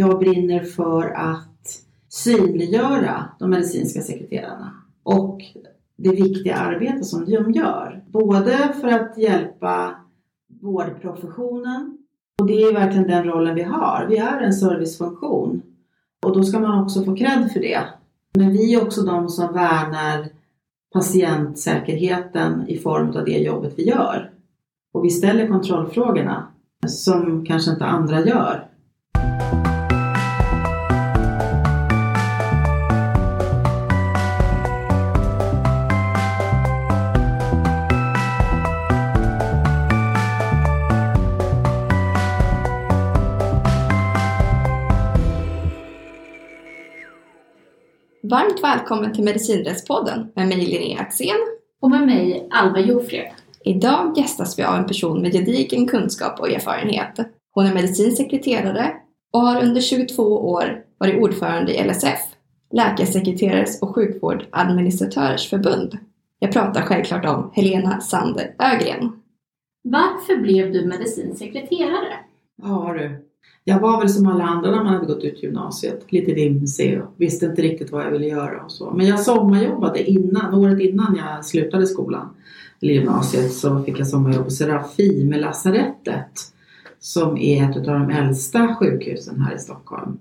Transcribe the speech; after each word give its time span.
jag 0.00 0.18
brinner 0.18 0.60
för 0.60 1.10
att 1.10 1.80
synliggöra 2.08 3.24
de 3.38 3.50
medicinska 3.50 4.00
sekreterarna 4.00 4.72
och 5.02 5.42
det 5.96 6.10
viktiga 6.10 6.56
arbete 6.56 7.04
som 7.04 7.24
de 7.24 7.52
gör. 7.52 8.04
Både 8.06 8.74
för 8.80 8.88
att 8.88 9.18
hjälpa 9.18 9.94
vårdprofessionen 10.62 11.98
och 12.40 12.46
det 12.46 12.62
är 12.62 12.72
verkligen 12.72 13.08
den 13.08 13.24
rollen 13.24 13.54
vi 13.54 13.62
har. 13.62 14.06
Vi 14.08 14.16
är 14.16 14.40
en 14.40 14.52
servicefunktion 14.52 15.62
och 16.24 16.36
då 16.36 16.42
ska 16.42 16.60
man 16.60 16.82
också 16.82 17.04
få 17.04 17.16
cred 17.16 17.50
för 17.52 17.60
det. 17.60 17.80
Men 18.34 18.52
vi 18.52 18.74
är 18.74 18.82
också 18.82 19.02
de 19.02 19.28
som 19.28 19.52
värnar 19.52 20.28
patientsäkerheten 20.92 22.68
i 22.68 22.78
form 22.78 23.08
av 23.08 23.24
det 23.24 23.38
jobbet 23.38 23.74
vi 23.76 23.88
gör. 23.88 24.30
Och 24.92 25.04
vi 25.04 25.10
ställer 25.10 25.48
kontrollfrågorna 25.48 26.46
som 26.86 27.46
kanske 27.46 27.70
inte 27.70 27.84
andra 27.84 28.20
gör. 28.20 28.69
Varmt 48.30 48.62
välkommen 48.62 49.12
till 49.12 49.24
Medicinrättspodden 49.24 50.32
med 50.34 50.48
mig 50.48 50.66
Linnea 50.66 51.00
Axén 51.00 51.36
och 51.80 51.90
med 51.90 52.06
mig 52.06 52.48
Alva 52.50 52.80
Jofred. 52.80 53.30
Idag 53.64 54.18
gästas 54.18 54.58
vi 54.58 54.62
av 54.62 54.74
en 54.74 54.86
person 54.86 55.22
med 55.22 55.32
gedigen 55.32 55.86
kunskap 55.86 56.40
och 56.40 56.50
erfarenhet. 56.50 57.18
Hon 57.54 57.66
är 57.66 57.74
medicinsekreterare 57.74 58.92
och 59.32 59.40
har 59.40 59.62
under 59.62 59.80
22 59.80 60.22
år 60.50 60.84
varit 60.98 61.22
ordförande 61.22 61.74
i 61.74 61.84
LSF, 61.84 62.20
Läkarsekreterares 62.72 63.82
och 63.82 63.94
sjukvårdadministratörers 63.94 65.50
förbund. 65.50 65.98
Jag 66.38 66.52
pratar 66.52 66.82
självklart 66.82 67.24
om 67.24 67.50
Helena 67.54 68.00
Sander 68.00 68.54
Ögren. 68.58 69.12
Varför 69.82 70.36
blev 70.36 70.72
du 70.72 70.86
medicinsekreterare? 70.86 72.14
Ja 72.62 72.94
du, 72.98 73.29
jag 73.64 73.80
var 73.80 74.00
väl 74.00 74.08
som 74.08 74.26
alla 74.26 74.44
andra 74.44 74.70
när 74.70 74.84
man 74.84 74.94
hade 74.94 75.06
gått 75.06 75.24
ut 75.24 75.42
gymnasiet, 75.42 76.12
lite 76.12 76.34
vimsig 76.34 77.02
och 77.02 77.14
visste 77.16 77.46
inte 77.46 77.62
riktigt 77.62 77.92
vad 77.92 78.04
jag 78.04 78.10
ville 78.10 78.26
göra 78.26 78.64
och 78.64 78.72
så. 78.72 78.90
Men 78.90 79.06
jag 79.06 79.20
sommarjobbade 79.20 80.10
innan, 80.10 80.54
året 80.54 80.80
innan 80.80 81.16
jag 81.16 81.44
slutade 81.44 81.86
skolan, 81.86 82.28
eller 82.82 82.92
gymnasiet, 82.94 83.52
så 83.52 83.82
fick 83.82 83.98
jag 83.98 84.06
sommarjobb 84.06 84.44
på 84.44 84.50
Serafim 84.50 85.28
med 85.28 85.40
lasarettet 85.40 86.52
som 87.00 87.38
är 87.38 87.70
ett 87.70 87.76
av 87.76 87.82
de 87.82 88.10
äldsta 88.10 88.74
sjukhusen 88.74 89.40
här 89.40 89.54
i 89.54 89.58
Stockholm. 89.58 90.18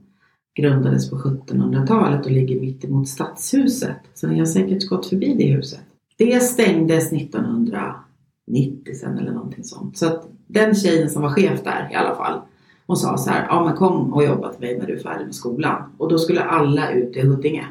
Grundades 0.55 1.09
på 1.09 1.15
1700-talet 1.15 2.25
och 2.25 2.31
ligger 2.31 2.59
mitt 2.59 2.85
emot 2.85 3.07
Stadshuset. 3.07 3.97
Så 4.13 4.27
ni 4.27 4.39
har 4.39 4.45
säkert 4.45 4.89
gått 4.89 5.05
förbi 5.05 5.33
det 5.33 5.45
huset. 5.45 5.79
Det 6.17 6.39
stängdes 6.39 7.13
1990 7.13 8.95
sen 8.95 9.17
eller 9.17 9.31
någonting 9.31 9.63
sånt. 9.63 9.97
Så 9.97 10.05
att 10.05 10.27
den 10.47 10.75
tjejen 10.75 11.09
som 11.09 11.21
var 11.21 11.29
chef 11.29 11.63
där 11.63 11.89
i 11.91 11.95
alla 11.95 12.15
fall 12.15 12.41
och 12.89 12.97
sa 12.97 13.17
så 13.17 13.29
här, 13.29 13.45
ja 13.49 13.65
men 13.65 13.75
kom 13.75 14.13
och 14.13 14.23
jobba 14.23 14.53
till 14.53 14.61
mig 14.61 14.77
när 14.77 14.87
du 14.87 14.93
är 14.93 14.99
färdig 14.99 15.25
med 15.25 15.35
skolan. 15.35 15.83
Och 15.97 16.09
då 16.09 16.17
skulle 16.17 16.41
alla 16.41 16.91
ut 16.91 17.13
till 17.13 17.27
Huddinge. 17.27 17.67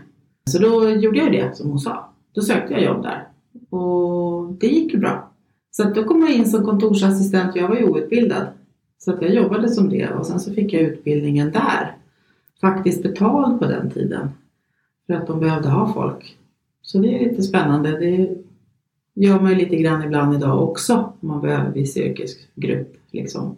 Så 0.50 0.58
då 0.58 0.88
gjorde 0.88 1.18
jag 1.18 1.32
det 1.32 1.56
som 1.56 1.70
hon 1.70 1.78
sa. 1.78 2.08
Då 2.32 2.40
sökte 2.40 2.74
jag 2.74 2.82
jobb 2.82 3.02
där. 3.02 3.28
Och 3.70 4.52
det 4.52 4.66
gick 4.66 4.92
ju 4.92 4.98
bra. 4.98 5.30
Så 5.70 5.84
då 5.84 6.04
kom 6.04 6.20
jag 6.20 6.30
in 6.30 6.46
som 6.46 6.64
kontorsassistent 6.64 7.56
jag 7.56 7.68
var 7.68 7.76
ju 7.76 7.84
outbildad. 7.84 8.46
Så 8.98 9.12
att 9.12 9.22
jag 9.22 9.34
jobbade 9.34 9.68
som 9.68 9.88
det 9.88 10.10
och 10.10 10.26
sen 10.26 10.40
så 10.40 10.52
fick 10.52 10.72
jag 10.72 10.82
utbildningen 10.82 11.52
där. 11.52 11.96
Faktiskt 12.60 13.02
betald 13.02 13.60
på 13.60 13.66
den 13.66 13.90
tiden. 13.90 14.28
För 15.06 15.14
att 15.14 15.26
de 15.26 15.40
behövde 15.40 15.68
ha 15.68 15.92
folk. 15.92 16.36
Så 16.82 16.98
det 16.98 17.14
är 17.14 17.30
lite 17.30 17.42
spännande. 17.42 17.90
Det 17.90 18.36
gör 19.14 19.40
man 19.40 19.50
ju 19.50 19.56
lite 19.56 19.76
grann 19.76 20.02
ibland 20.02 20.34
idag 20.34 20.68
också. 20.68 21.12
Om 21.20 21.28
man 21.28 21.40
behöver 21.40 21.70
viss 21.70 21.96
yrkesgrupp. 21.96 22.96
Liksom. 23.12 23.56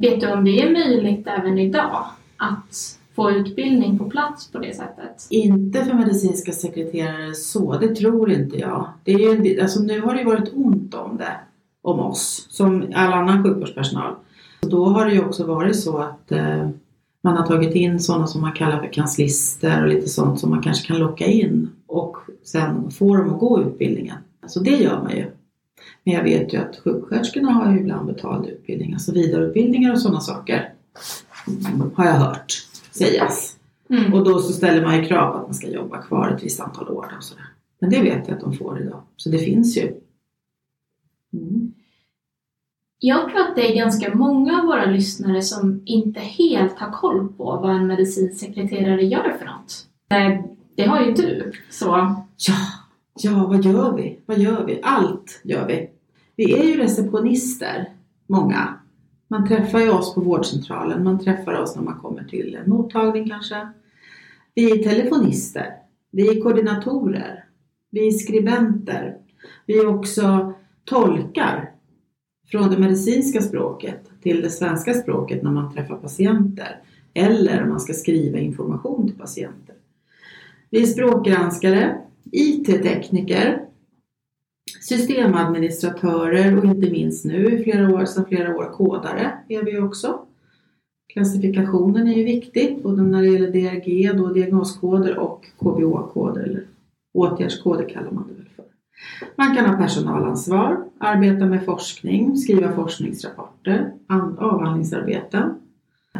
Vet 0.00 0.20
du 0.20 0.32
om 0.32 0.44
det 0.44 0.62
är 0.62 0.72
möjligt 0.72 1.26
även 1.26 1.58
idag 1.58 2.04
att 2.36 2.98
få 3.16 3.30
utbildning 3.30 3.98
på 3.98 4.10
plats 4.10 4.52
på 4.52 4.58
det 4.58 4.76
sättet? 4.76 5.26
Inte 5.30 5.84
för 5.84 5.94
medicinska 5.94 6.52
sekreterare 6.52 7.34
så, 7.34 7.78
det 7.78 7.94
tror 7.94 8.32
inte 8.32 8.58
jag. 8.58 8.88
Det 9.04 9.12
är 9.12 9.44
ju, 9.44 9.60
alltså 9.60 9.82
nu 9.82 10.00
har 10.00 10.14
det 10.14 10.20
ju 10.20 10.26
varit 10.26 10.52
ont 10.54 10.94
om 10.94 11.16
det, 11.16 11.36
om 11.82 12.00
oss, 12.00 12.46
som 12.50 12.92
all 12.94 13.12
annan 13.12 13.44
sjukvårdspersonal. 13.44 14.14
Då 14.60 14.84
har 14.84 15.06
det 15.06 15.12
ju 15.12 15.24
också 15.24 15.46
varit 15.46 15.76
så 15.76 15.98
att 15.98 16.32
eh, 16.32 16.68
man 17.22 17.36
har 17.36 17.46
tagit 17.46 17.74
in 17.74 18.00
sådana 18.00 18.26
som 18.26 18.40
man 18.40 18.52
kallar 18.52 18.80
för 18.80 18.92
kanslister 18.92 19.82
och 19.82 19.88
lite 19.88 20.08
sånt 20.08 20.40
som 20.40 20.50
man 20.50 20.62
kanske 20.62 20.86
kan 20.86 20.98
locka 20.98 21.26
in 21.26 21.70
och 21.86 22.16
sen 22.44 22.90
få 22.90 23.16
dem 23.16 23.34
att 23.34 23.40
gå 23.40 23.60
utbildningen. 23.62 24.16
Så 24.46 24.60
det 24.60 24.76
gör 24.76 25.02
man 25.02 25.16
ju. 25.16 25.26
Men 26.04 26.14
jag 26.14 26.22
vet 26.22 26.54
ju 26.54 26.58
att 26.58 26.76
sjuksköterskorna 26.84 27.52
har 27.52 27.72
ju 27.72 27.80
ibland 27.80 28.06
betald 28.06 28.46
utbildning, 28.46 28.92
alltså 28.92 29.12
vidareutbildningar 29.12 29.92
och 29.92 30.00
sådana 30.00 30.20
saker. 30.20 30.74
Har 31.94 32.04
jag 32.04 32.12
hört 32.12 32.52
sägas. 32.90 33.56
Mm. 33.90 34.14
Och 34.14 34.24
då 34.24 34.38
så 34.38 34.52
ställer 34.52 34.82
man 34.82 34.96
ju 34.96 35.04
krav 35.04 35.36
att 35.36 35.42
man 35.42 35.54
ska 35.54 35.68
jobba 35.68 36.02
kvar 36.02 36.30
ett 36.30 36.44
visst 36.44 36.60
antal 36.60 36.88
år 36.88 37.14
och 37.16 37.24
sådär. 37.24 37.44
Men 37.80 37.90
det 37.90 38.02
vet 38.02 38.28
jag 38.28 38.36
att 38.36 38.40
de 38.40 38.52
får 38.52 38.82
idag. 38.82 39.02
Så 39.16 39.28
det 39.28 39.38
finns 39.38 39.76
ju. 39.76 39.94
Mm. 41.32 41.72
Jag 42.98 43.30
tror 43.30 43.40
att 43.40 43.56
det 43.56 43.72
är 43.72 43.76
ganska 43.76 44.14
många 44.14 44.58
av 44.58 44.64
våra 44.66 44.84
lyssnare 44.84 45.42
som 45.42 45.82
inte 45.84 46.20
helt 46.20 46.78
har 46.78 46.90
koll 46.90 47.28
på 47.28 47.44
vad 47.44 47.76
en 47.76 47.86
medicinsekreterare 47.86 49.04
gör 49.04 49.36
för 49.38 49.44
något. 49.44 49.86
Det 50.74 50.84
har 50.84 51.00
ju 51.00 51.12
du. 51.12 51.52
Så... 51.70 51.86
Ja, 52.48 52.54
Ja, 53.14 53.46
vad 53.46 53.64
gör 53.64 53.96
vi? 53.96 54.18
Vad 54.26 54.38
gör 54.38 54.64
vi? 54.66 54.80
Allt 54.82 55.40
gör 55.44 55.66
vi. 55.66 55.90
Vi 56.36 56.52
är 56.52 56.64
ju 56.64 56.76
receptionister, 56.76 57.92
många. 58.26 58.74
Man 59.28 59.48
träffar 59.48 59.80
ju 59.80 59.90
oss 59.90 60.14
på 60.14 60.20
vårdcentralen, 60.20 61.04
man 61.04 61.18
träffar 61.18 61.62
oss 61.62 61.76
när 61.76 61.82
man 61.82 61.98
kommer 61.98 62.24
till 62.24 62.54
en 62.54 62.70
mottagning 62.70 63.28
kanske. 63.28 63.68
Vi 64.54 64.70
är 64.70 64.90
telefonister, 64.90 65.74
vi 66.10 66.28
är 66.28 66.42
koordinatorer, 66.42 67.44
vi 67.90 68.06
är 68.06 68.10
skribenter, 68.10 69.16
vi 69.66 69.78
är 69.78 69.86
också 69.86 70.52
tolkar 70.84 71.70
från 72.50 72.70
det 72.70 72.78
medicinska 72.78 73.42
språket 73.42 74.10
till 74.22 74.42
det 74.42 74.50
svenska 74.50 74.94
språket 74.94 75.42
när 75.42 75.50
man 75.50 75.74
träffar 75.74 75.96
patienter 75.96 76.80
eller 77.14 77.62
om 77.62 77.68
man 77.68 77.80
ska 77.80 77.92
skriva 77.92 78.38
information 78.38 79.08
till 79.08 79.18
patienter. 79.18 79.74
Vi 80.70 80.82
är 80.82 80.86
språkgranskare, 80.86 81.98
IT-tekniker, 82.32 83.64
systemadministratörer 84.80 86.58
och 86.58 86.64
inte 86.64 86.90
minst 86.90 87.24
nu 87.24 87.58
i 87.58 87.64
flera 87.64 87.94
år, 87.94 88.04
sedan 88.04 88.24
flera 88.28 88.56
år 88.56 88.72
kodare 88.72 89.32
är 89.48 89.62
vi 89.62 89.78
också. 89.78 90.18
Klassifikationen 91.12 92.08
är 92.08 92.12
ju 92.12 92.24
viktig 92.24 92.82
både 92.82 93.02
när 93.02 93.22
det 93.22 93.28
gäller 93.28 93.50
DRG, 93.50 94.12
då 94.16 94.32
diagnoskoder 94.32 95.18
och 95.18 95.46
KBO-koder 95.58 96.42
eller 96.42 96.66
åtgärdskoder 97.14 97.88
kallar 97.88 98.10
man 98.10 98.28
det 98.28 98.34
väl 98.34 98.48
för. 98.56 98.64
Man 99.36 99.56
kan 99.56 99.66
ha 99.66 99.76
personalansvar, 99.76 100.84
arbeta 100.98 101.46
med 101.46 101.64
forskning, 101.64 102.36
skriva 102.36 102.72
forskningsrapporter, 102.72 103.92
avhandlingsarbeten. 104.38 105.54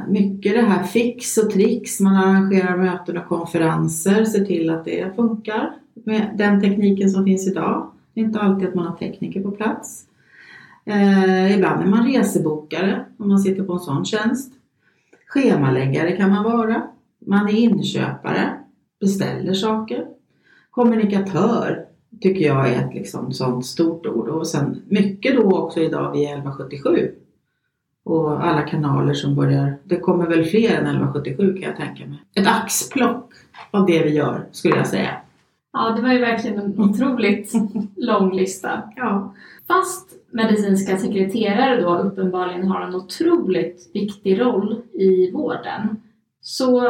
Mycket 0.08 0.52
det 0.52 0.62
här 0.62 0.82
fix 0.82 1.38
och 1.38 1.50
tricks, 1.50 2.00
man 2.00 2.16
arrangerar 2.16 2.76
möten 2.76 3.18
och 3.18 3.28
konferenser, 3.28 4.24
ser 4.24 4.44
till 4.44 4.70
att 4.70 4.84
det 4.84 5.16
funkar 5.16 5.74
med 5.94 6.34
den 6.34 6.60
tekniken 6.60 7.10
som 7.10 7.24
finns 7.24 7.48
idag. 7.48 7.90
Det 8.14 8.20
är 8.20 8.24
inte 8.24 8.40
alltid 8.40 8.68
att 8.68 8.74
man 8.74 8.86
har 8.86 8.96
tekniker 8.96 9.42
på 9.42 9.50
plats. 9.50 10.04
Eh, 10.84 11.56
ibland 11.56 11.82
är 11.82 11.86
man 11.86 12.12
resebokare 12.12 13.04
om 13.18 13.28
man 13.28 13.38
sitter 13.38 13.64
på 13.64 13.72
en 13.72 13.80
sån 13.80 14.04
tjänst. 14.04 14.52
Schemaläggare 15.26 16.12
kan 16.12 16.30
man 16.30 16.44
vara. 16.44 16.82
Man 17.26 17.48
är 17.48 17.52
inköpare, 17.52 18.54
beställer 19.00 19.54
saker. 19.54 20.06
Kommunikatör 20.70 21.84
tycker 22.20 22.46
jag 22.46 22.68
är 22.68 22.86
ett 22.86 22.94
liksom 22.94 23.32
sånt 23.32 23.66
stort 23.66 24.06
ord 24.06 24.28
och 24.28 24.46
sen 24.46 24.82
mycket 24.88 25.36
då 25.36 25.58
också 25.58 25.80
idag 25.80 26.12
via 26.12 26.28
1177 26.28 27.10
och 28.04 28.44
alla 28.44 28.62
kanaler 28.62 29.14
som 29.14 29.34
börjar. 29.34 29.78
Det 29.84 29.96
kommer 29.96 30.26
väl 30.26 30.44
fler 30.44 30.70
än 30.70 30.86
1177 30.86 31.52
kan 31.52 31.62
jag 31.62 31.76
tänka 31.76 32.06
mig. 32.06 32.18
Ett 32.34 32.46
axplock 32.46 33.32
av 33.70 33.86
det 33.86 34.02
vi 34.02 34.10
gör 34.10 34.46
skulle 34.52 34.76
jag 34.76 34.86
säga. 34.86 35.16
Ja, 35.72 35.90
det 35.90 36.02
var 36.02 36.12
ju 36.12 36.18
verkligen 36.18 36.58
en 36.58 36.80
otroligt 36.80 37.52
lång 37.96 38.36
lista. 38.36 38.82
Ja. 38.96 39.34
Fast 39.66 40.12
medicinska 40.30 40.98
sekreterare 40.98 41.80
då 41.80 41.98
uppenbarligen 41.98 42.68
har 42.68 42.80
en 42.80 42.94
otroligt 42.94 43.90
viktig 43.94 44.40
roll 44.40 44.82
i 44.92 45.30
vården 45.30 46.02
så 46.40 46.80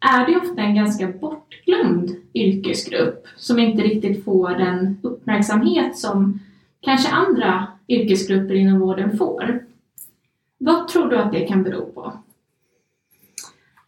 är 0.00 0.26
det 0.26 0.36
ofta 0.36 0.62
en 0.62 0.74
ganska 0.74 1.08
bortglömd 1.08 2.16
yrkesgrupp 2.34 3.26
som 3.36 3.58
inte 3.58 3.82
riktigt 3.82 4.24
får 4.24 4.50
den 4.50 4.98
uppmärksamhet 5.02 5.98
som 5.98 6.40
kanske 6.80 7.10
andra 7.10 7.66
yrkesgrupper 7.88 8.54
inom 8.54 8.80
vården 8.80 9.18
får. 9.18 9.64
Vad 10.58 10.88
tror 10.88 11.10
du 11.10 11.16
att 11.16 11.32
det 11.32 11.46
kan 11.46 11.62
bero 11.62 11.86
på? 11.86 12.12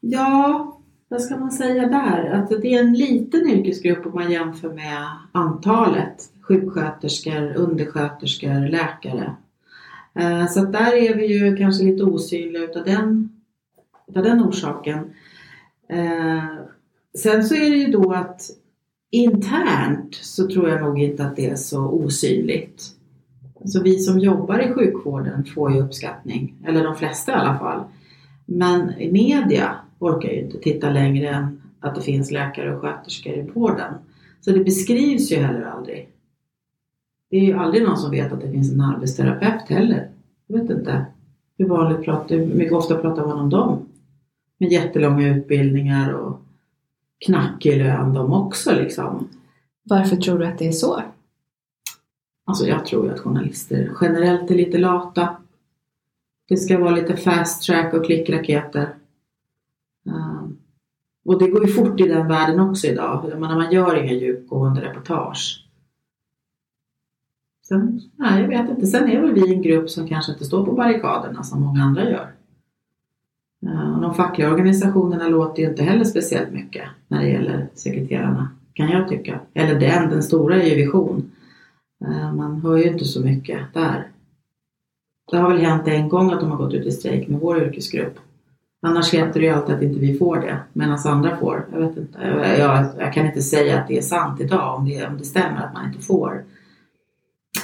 Ja, 0.00 0.73
vad 1.14 1.22
ska 1.22 1.36
man 1.36 1.52
säga 1.52 1.88
där? 1.88 2.30
Att 2.30 2.48
det 2.48 2.74
är 2.74 2.80
en 2.80 2.94
liten 2.94 3.50
yrkesgrupp 3.50 4.06
om 4.06 4.12
man 4.14 4.32
jämför 4.32 4.72
med 4.72 5.06
antalet 5.32 6.32
sjuksköterskor, 6.40 7.54
undersköterskor, 7.56 8.68
läkare. 8.68 9.36
Eh, 10.14 10.46
så 10.46 10.60
att 10.62 10.72
där 10.72 10.92
är 10.92 11.14
vi 11.14 11.26
ju 11.26 11.56
kanske 11.56 11.84
lite 11.84 12.04
osynliga 12.04 12.62
utav 12.62 12.84
den, 12.84 13.28
utav 14.06 14.22
den 14.22 14.42
orsaken. 14.42 15.14
Eh, 15.88 16.44
sen 17.18 17.44
så 17.44 17.54
är 17.54 17.70
det 17.70 17.76
ju 17.76 17.92
då 17.92 18.12
att 18.12 18.42
internt 19.10 20.14
så 20.14 20.48
tror 20.48 20.68
jag 20.68 20.82
nog 20.82 20.98
inte 20.98 21.24
att 21.24 21.36
det 21.36 21.50
är 21.50 21.56
så 21.56 21.80
osynligt. 21.80 22.82
Så 23.64 23.82
vi 23.82 23.98
som 23.98 24.18
jobbar 24.18 24.58
i 24.58 24.72
sjukvården 24.72 25.44
får 25.44 25.72
ju 25.72 25.80
uppskattning, 25.80 26.54
eller 26.66 26.84
de 26.84 26.96
flesta 26.96 27.32
i 27.32 27.34
alla 27.34 27.58
fall. 27.58 27.84
Men 28.46 28.90
i 28.98 29.12
media 29.12 29.76
orkar 30.04 30.28
ju 30.28 30.40
inte 30.40 30.58
titta 30.58 30.90
längre 30.90 31.28
än 31.28 31.62
att 31.80 31.94
det 31.94 32.00
finns 32.00 32.30
läkare 32.30 32.74
och 32.74 32.80
sköterskor 32.80 33.32
i 33.32 33.42
vården. 33.42 33.94
Så 34.40 34.50
det 34.50 34.64
beskrivs 34.64 35.32
ju 35.32 35.36
heller 35.36 35.62
aldrig. 35.62 36.08
Det 37.30 37.36
är 37.36 37.44
ju 37.44 37.52
aldrig 37.52 37.82
någon 37.82 37.96
som 37.96 38.10
vet 38.10 38.32
att 38.32 38.40
det 38.40 38.50
finns 38.50 38.72
en 38.72 38.80
arbetsterapeut 38.80 39.68
heller. 39.68 40.10
Jag 40.46 40.58
vet 40.58 40.70
inte 40.70 41.06
hur 41.58 41.68
vanligt 41.68 42.04
pratar, 42.04 42.36
hur 42.36 42.54
mycket 42.54 42.72
ofta 42.72 42.96
pratar 42.96 43.26
man 43.26 43.38
om 43.38 43.50
dem? 43.50 43.88
Med 44.58 44.72
jättelånga 44.72 45.36
utbildningar 45.36 46.12
och 46.12 46.40
knackig 47.26 47.76
lön 47.76 48.14
de 48.14 48.32
också 48.32 48.72
liksom. 48.72 49.28
Varför 49.82 50.16
tror 50.16 50.38
du 50.38 50.46
att 50.46 50.58
det 50.58 50.68
är 50.68 50.72
så? 50.72 51.02
Alltså 52.44 52.66
jag 52.66 52.86
tror 52.86 53.06
ju 53.06 53.12
att 53.12 53.20
journalister 53.20 53.92
generellt 54.00 54.50
är 54.50 54.54
lite 54.54 54.78
lata. 54.78 55.36
Det 56.48 56.56
ska 56.56 56.78
vara 56.78 56.90
lite 56.90 57.16
fast 57.16 57.62
track 57.62 57.94
och 57.94 58.04
klickraketer. 58.04 58.94
Och 61.24 61.38
det 61.38 61.48
går 61.48 61.66
ju 61.66 61.72
fort 61.72 62.00
i 62.00 62.08
den 62.08 62.28
världen 62.28 62.60
också 62.60 62.86
idag. 62.86 63.26
Jag 63.30 63.40
menar, 63.40 63.56
man 63.56 63.72
gör 63.72 63.96
inga 63.96 64.12
djupgående 64.12 64.80
reportage. 64.80 65.64
Sen, 67.68 68.00
nej, 68.16 68.40
jag 68.42 68.48
vet 68.48 68.70
inte. 68.70 68.86
Sen 68.86 69.10
är 69.10 69.20
väl 69.20 69.32
vi 69.32 69.54
en 69.54 69.62
grupp 69.62 69.90
som 69.90 70.08
kanske 70.08 70.32
inte 70.32 70.44
står 70.44 70.64
på 70.64 70.72
barrikaderna 70.72 71.42
som 71.42 71.60
många 71.60 71.82
andra 71.82 72.10
gör. 72.10 72.32
Eh, 73.66 74.00
de 74.00 74.14
fackliga 74.14 74.50
organisationerna 74.50 75.28
låter 75.28 75.62
ju 75.62 75.68
inte 75.68 75.82
heller 75.82 76.04
speciellt 76.04 76.52
mycket 76.52 76.84
när 77.08 77.22
det 77.22 77.28
gäller 77.28 77.68
sekreterarna, 77.74 78.50
kan 78.72 78.88
jag 78.88 79.08
tycka. 79.08 79.40
Eller 79.54 79.80
den, 79.80 80.10
den 80.10 80.22
stora 80.22 80.62
är 80.62 80.66
ju 80.66 80.74
Vision. 80.74 81.30
Eh, 82.04 82.34
man 82.34 82.60
hör 82.60 82.76
ju 82.76 82.84
inte 82.84 83.04
så 83.04 83.20
mycket 83.20 83.60
där. 83.74 84.08
Det 85.30 85.36
har 85.36 85.50
väl 85.50 85.60
hänt 85.60 85.88
en 85.88 86.08
gång 86.08 86.32
att 86.32 86.40
de 86.40 86.50
har 86.50 86.58
gått 86.58 86.74
ut 86.74 86.86
i 86.86 86.90
strejk 86.90 87.28
med 87.28 87.40
vår 87.40 87.62
yrkesgrupp. 87.62 88.18
Annars 88.86 89.14
heter 89.14 89.40
det 89.40 89.46
ju 89.46 89.52
alltid 89.52 89.74
att 89.74 89.82
inte 89.82 90.00
vi 90.00 90.18
får 90.18 90.36
det, 90.36 90.58
medan 90.72 90.98
andra 91.04 91.36
får. 91.36 91.66
Jag, 91.72 91.80
vet 91.80 91.96
inte. 91.96 92.18
Jag, 92.58 92.86
jag, 92.98 93.12
kan 93.12 93.26
inte 93.26 93.42
säga 93.42 93.80
att 93.80 93.88
det 93.88 93.98
är 93.98 94.02
sant 94.02 94.40
idag, 94.40 94.76
om 94.78 94.88
det, 94.88 95.06
om 95.06 95.18
det 95.18 95.24
stämmer 95.24 95.66
att 95.66 95.74
man 95.74 95.86
inte 95.86 95.98
får. 95.98 96.44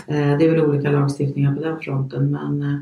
Eh, 0.07 0.39
det 0.39 0.45
är 0.45 0.51
väl 0.51 0.61
olika 0.61 0.91
lagstiftningar 0.91 1.55
på 1.55 1.63
den 1.63 1.81
fronten, 1.81 2.31
men 2.31 2.63
eh, 2.63 2.81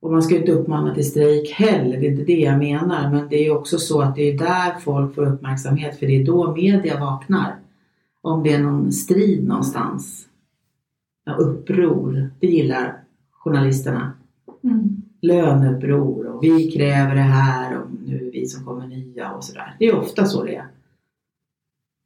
och 0.00 0.12
man 0.12 0.22
ska 0.22 0.34
ju 0.34 0.40
inte 0.40 0.52
uppmana 0.52 0.94
till 0.94 1.10
strejk 1.10 1.50
heller, 1.50 2.00
det 2.00 2.06
är 2.06 2.10
inte 2.10 2.24
det 2.24 2.40
jag 2.40 2.58
menar. 2.58 3.10
Men 3.10 3.28
det 3.28 3.36
är 3.36 3.44
ju 3.44 3.50
också 3.50 3.78
så 3.78 4.02
att 4.02 4.16
det 4.16 4.22
är 4.22 4.38
där 4.38 4.80
folk 4.80 5.14
får 5.14 5.26
uppmärksamhet, 5.26 5.98
för 5.98 6.06
det 6.06 6.20
är 6.20 6.24
då 6.24 6.54
media 6.54 7.00
vaknar. 7.00 7.56
Om 8.20 8.42
det 8.42 8.52
är 8.52 8.58
någon 8.58 8.92
strid 8.92 9.48
någonstans. 9.48 10.26
Ja, 11.24 11.32
uppror, 11.32 12.30
det 12.40 12.46
gillar 12.46 12.96
journalisterna. 13.32 14.12
Mm. 14.64 15.02
Löneuppror 15.22 16.21
och 16.42 16.46
vi 16.58 16.70
kräver 16.70 17.14
det 17.14 17.20
här 17.20 17.78
och 17.78 17.86
nu 18.06 18.26
är 18.26 18.32
vi 18.32 18.46
som 18.46 18.64
kommer 18.64 18.86
nya 18.86 19.32
och 19.32 19.44
sådär. 19.44 19.76
Det 19.78 19.86
är 19.86 19.94
ofta 19.94 20.24
så 20.24 20.44
det 20.44 20.54
är. 20.54 20.66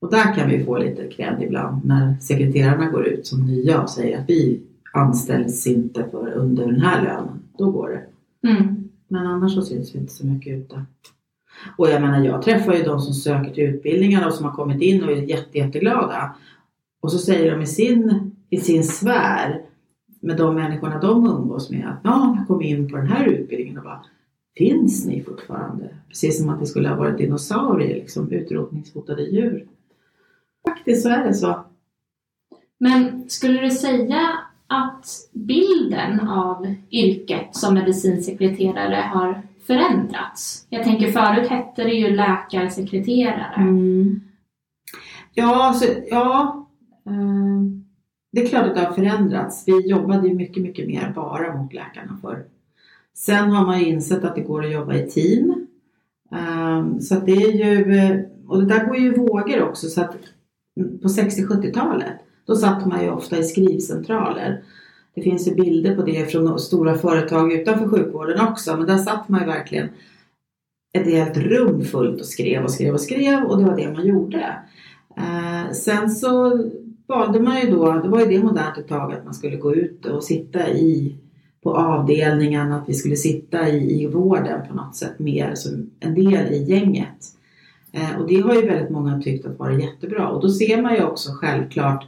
Och 0.00 0.10
där 0.10 0.34
kan 0.34 0.50
vi 0.50 0.64
få 0.64 0.78
lite 0.78 1.08
cred 1.08 1.42
ibland 1.42 1.84
när 1.84 2.14
sekreterarna 2.20 2.90
går 2.90 3.06
ut 3.06 3.26
som 3.26 3.46
nya 3.46 3.82
och 3.82 3.90
säger 3.90 4.18
att 4.18 4.28
vi 4.28 4.60
anställs 4.92 5.66
inte 5.66 6.08
för 6.10 6.32
under 6.32 6.66
den 6.66 6.80
här 6.80 7.02
lönen. 7.02 7.42
Då 7.58 7.70
går 7.70 7.88
det. 7.88 8.48
Mm. 8.48 8.88
Men 9.08 9.26
annars 9.26 9.54
så 9.54 9.62
syns 9.62 9.94
vi 9.94 9.98
inte 9.98 10.12
så 10.12 10.26
mycket 10.26 10.58
ute. 10.58 10.84
Och 11.76 11.88
jag 11.88 12.02
menar 12.02 12.24
jag 12.24 12.42
träffar 12.42 12.74
ju 12.74 12.82
de 12.82 13.00
som 13.00 13.14
söker 13.14 13.54
till 13.54 13.64
utbildningarna 13.64 14.26
och 14.26 14.34
som 14.34 14.44
har 14.44 14.52
kommit 14.52 14.82
in 14.82 15.04
och 15.04 15.10
är 15.10 15.16
jätte, 15.16 15.58
jätteglada. 15.58 16.36
Och 17.00 17.12
så 17.12 17.18
säger 17.18 17.50
de 17.50 17.62
i 17.62 17.66
sin, 17.66 18.30
i 18.50 18.56
sin 18.56 18.84
sfär 18.84 19.62
med 20.20 20.36
de 20.36 20.54
människorna 20.54 20.98
de 20.98 21.26
umgås 21.26 21.70
med 21.70 21.88
att 21.88 22.00
ja, 22.02 22.34
jag 22.38 22.46
kom 22.48 22.62
in 22.62 22.88
på 22.88 22.96
den 22.96 23.06
här 23.06 23.26
utbildningen 23.26 23.78
och 23.78 23.84
bara 23.84 24.04
Finns 24.56 25.06
ni 25.06 25.22
fortfarande? 25.22 25.88
Precis 26.08 26.38
som 26.38 26.50
att 26.50 26.60
det 26.60 26.66
skulle 26.66 26.88
ha 26.88 26.96
varit 26.96 27.18
dinosaurier, 27.18 27.94
liksom 27.94 28.32
utrotningshotade 28.32 29.22
djur. 29.22 29.66
Faktiskt 30.68 31.02
så 31.02 31.08
är 31.08 31.24
det 31.24 31.34
så. 31.34 31.64
Men 32.78 33.30
skulle 33.30 33.60
du 33.60 33.70
säga 33.70 34.38
att 34.66 35.06
bilden 35.32 36.20
av 36.20 36.74
yrket 36.90 37.56
som 37.56 37.74
medicinsekreterare 37.74 39.10
har 39.12 39.42
förändrats? 39.66 40.66
Jag 40.70 40.84
tänker 40.84 41.12
förut 41.12 41.48
hette 41.48 41.84
det 41.84 41.94
ju 41.94 42.16
läkarsekreterare. 42.16 43.54
Mm. 43.56 44.20
Ja, 45.34 45.64
alltså, 45.64 45.84
ja. 46.10 46.66
Um 47.04 47.86
det 48.36 48.42
är 48.42 48.48
klart 48.48 48.66
att 48.66 48.74
det 48.74 48.80
har 48.80 48.92
förändrats. 48.92 49.64
Vi 49.66 49.88
jobbade 49.88 50.28
ju 50.28 50.34
mycket, 50.34 50.62
mycket 50.62 50.86
mer 50.86 51.12
bara 51.14 51.56
mot 51.56 51.72
läkarna 51.72 52.18
förr. 52.22 52.44
Sen 53.16 53.50
har 53.50 53.66
man 53.66 53.80
ju 53.80 53.86
insett 53.86 54.24
att 54.24 54.34
det 54.34 54.40
går 54.40 54.64
att 54.64 54.72
jobba 54.72 54.94
i 54.94 55.10
team. 55.10 55.66
Ehm, 56.32 57.00
så 57.00 57.16
att 57.16 57.26
det 57.26 57.32
är 57.32 57.52
ju, 57.52 57.96
eh, 57.96 58.20
och 58.48 58.60
det 58.60 58.66
där 58.66 58.86
går 58.86 58.96
ju 58.96 59.06
i 59.06 59.16
vågor 59.16 59.62
också. 59.62 59.86
Så 59.86 60.00
att 60.00 60.16
på 61.02 61.08
60-70-talet 61.08 62.14
då 62.46 62.56
satt 62.56 62.86
man 62.86 63.02
ju 63.02 63.10
ofta 63.10 63.38
i 63.38 63.44
skrivcentraler. 63.44 64.62
Det 65.14 65.22
finns 65.22 65.48
ju 65.48 65.54
bilder 65.54 65.96
på 65.96 66.02
det 66.02 66.30
från 66.30 66.58
stora 66.58 66.94
företag 66.94 67.52
utanför 67.52 67.88
sjukvården 67.88 68.40
också. 68.40 68.76
Men 68.76 68.86
där 68.86 68.98
satt 68.98 69.28
man 69.28 69.40
ju 69.40 69.46
verkligen 69.46 69.88
ett 70.92 71.06
helt 71.06 71.36
rum 71.36 71.84
fullt 71.84 72.20
och 72.20 72.26
skrev 72.26 72.64
och 72.64 72.70
skrev 72.70 72.94
och 72.94 73.00
skrev 73.00 73.44
och 73.44 73.58
det 73.58 73.64
var 73.64 73.76
det 73.76 73.92
man 73.92 74.06
gjorde. 74.06 74.56
Ehm, 75.16 75.74
sen 75.74 76.10
så 76.10 76.62
valde 77.06 77.40
man 77.40 77.60
ju 77.60 77.70
då, 77.70 77.92
det 77.92 78.08
var 78.08 78.20
ju 78.20 78.26
det 78.26 78.44
modernt 78.44 78.78
ett 78.78 78.88
tag, 78.88 79.12
att 79.12 79.24
man 79.24 79.34
skulle 79.34 79.56
gå 79.56 79.74
ut 79.74 80.06
och 80.06 80.24
sitta 80.24 80.68
i 80.68 81.16
på 81.66 81.76
avdelningen, 81.76 82.72
att 82.72 82.88
vi 82.88 82.94
skulle 82.94 83.16
sitta 83.16 83.68
i, 83.68 84.02
i 84.02 84.06
vården 84.06 84.68
på 84.68 84.74
något 84.74 84.96
sätt 84.96 85.18
mer 85.18 85.54
som 85.54 85.90
en 86.00 86.14
del 86.14 86.52
i 86.52 86.64
gänget. 86.64 87.24
Eh, 87.92 88.20
och 88.20 88.28
det 88.28 88.40
har 88.40 88.54
ju 88.54 88.66
väldigt 88.66 88.90
många 88.90 89.20
tyckt 89.20 89.46
att 89.46 89.58
vara 89.58 89.72
jättebra 89.72 90.28
och 90.28 90.42
då 90.42 90.48
ser 90.48 90.82
man 90.82 90.94
ju 90.94 91.04
också 91.04 91.30
självklart 91.32 92.06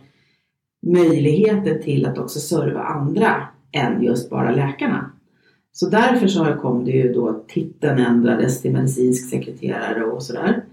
möjligheten 0.86 1.82
till 1.82 2.06
att 2.06 2.18
också 2.18 2.40
serva 2.40 2.80
andra 2.80 3.48
än 3.72 4.02
just 4.02 4.30
bara 4.30 4.50
läkarna. 4.50 5.10
Så 5.72 5.88
därför 5.88 6.28
så 6.28 6.44
kom 6.44 6.84
det 6.84 6.90
ju 6.90 7.12
då 7.12 7.44
titeln 7.48 7.98
ändrades 7.98 8.62
till 8.62 8.72
medicinsk 8.72 9.30
sekreterare 9.30 10.04
och 10.04 10.22
sådär. 10.22 10.64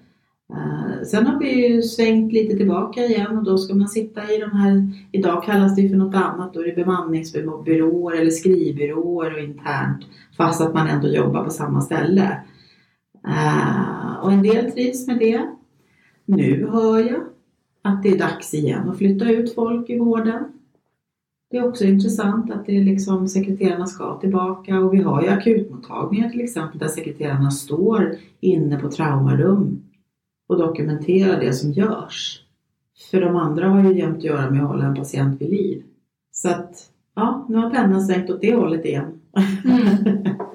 Eh, 0.54 1.04
sen 1.06 1.28
har 1.28 1.40
vi 1.40 1.68
ju 1.68 1.82
svängt 1.82 2.34
lite 2.34 2.58
tillbaka 2.58 3.06
igen 3.06 3.38
och 3.38 3.44
då 3.44 3.58
ska 3.58 3.75
man 3.75 3.88
sitta 3.88 4.34
i 4.34 4.38
de 4.38 4.52
här, 4.52 4.92
idag 5.12 5.44
kallas 5.44 5.75
det 5.75 5.90
för 5.90 5.96
något 5.96 6.16
annat, 6.16 6.54
då 6.54 6.62
är 6.62 6.66
det 6.66 6.75
bemanningsbyråer 6.75 8.22
eller 8.22 8.32
skrivbyråer 8.32 9.34
och 9.34 9.40
internt 9.40 10.06
fast 10.38 10.62
att 10.62 10.74
man 10.74 10.88
ändå 10.88 11.08
jobbar 11.08 11.44
på 11.44 11.50
samma 11.50 11.82
ställe. 11.82 12.42
Eh, 13.28 14.24
och 14.24 14.32
en 14.32 14.44
del 14.44 14.72
trivs 14.72 15.08
med 15.08 15.20
det. 15.20 15.50
Nu 16.25 16.68
hör 16.72 17.00
jag 17.00 17.22
att 17.82 18.04
det 18.04 18.10
är 18.10 18.20
dags 18.20 18.54
igen 18.54 18.90
att 18.90 18.98
flytta 18.98 19.32
ut 19.32 19.56
folk 19.56 19.90
i 19.90 20.00
vården. 20.00 20.44
Det 21.52 21.58
är 21.58 21.68
också 21.68 21.84
intressant 21.84 22.52
att 22.52 22.66
det 22.66 22.78
är 22.78 22.84
liksom 22.84 23.28
sekreterarna 23.28 23.86
ska 23.86 24.20
tillbaka 24.20 24.80
och 24.80 24.94
vi 24.94 25.02
har 25.02 25.22
ju 25.22 25.28
akutmottagningar 25.28 26.30
till 26.30 26.42
exempel 26.42 26.80
där 26.80 26.88
sekreterarna 26.88 27.52
står 27.52 28.16
inne 28.40 28.80
på 28.80 28.92
traumarum 28.92 29.85
och 30.48 30.58
dokumentera 30.58 31.40
det 31.40 31.54
som 31.54 31.72
görs. 31.72 32.42
För 33.12 33.22
de 33.22 33.36
andra 33.36 33.70
har 33.70 33.84
ju 33.84 34.00
jämt 34.00 34.18
att 34.18 34.24
göra 34.24 34.50
med 34.50 34.62
att 34.62 34.68
hålla 34.68 34.86
en 34.86 34.96
patient 34.96 35.42
vid 35.42 35.50
liv. 35.50 35.84
Så 36.32 36.50
att, 36.50 36.90
ja, 37.16 37.46
nu 37.50 37.58
har 37.58 37.70
pennan 37.70 38.02
svängt 38.02 38.30
åt 38.30 38.42
det 38.42 38.56
hållet 38.56 38.86
igen. 38.86 39.22
Mm. 39.66 40.36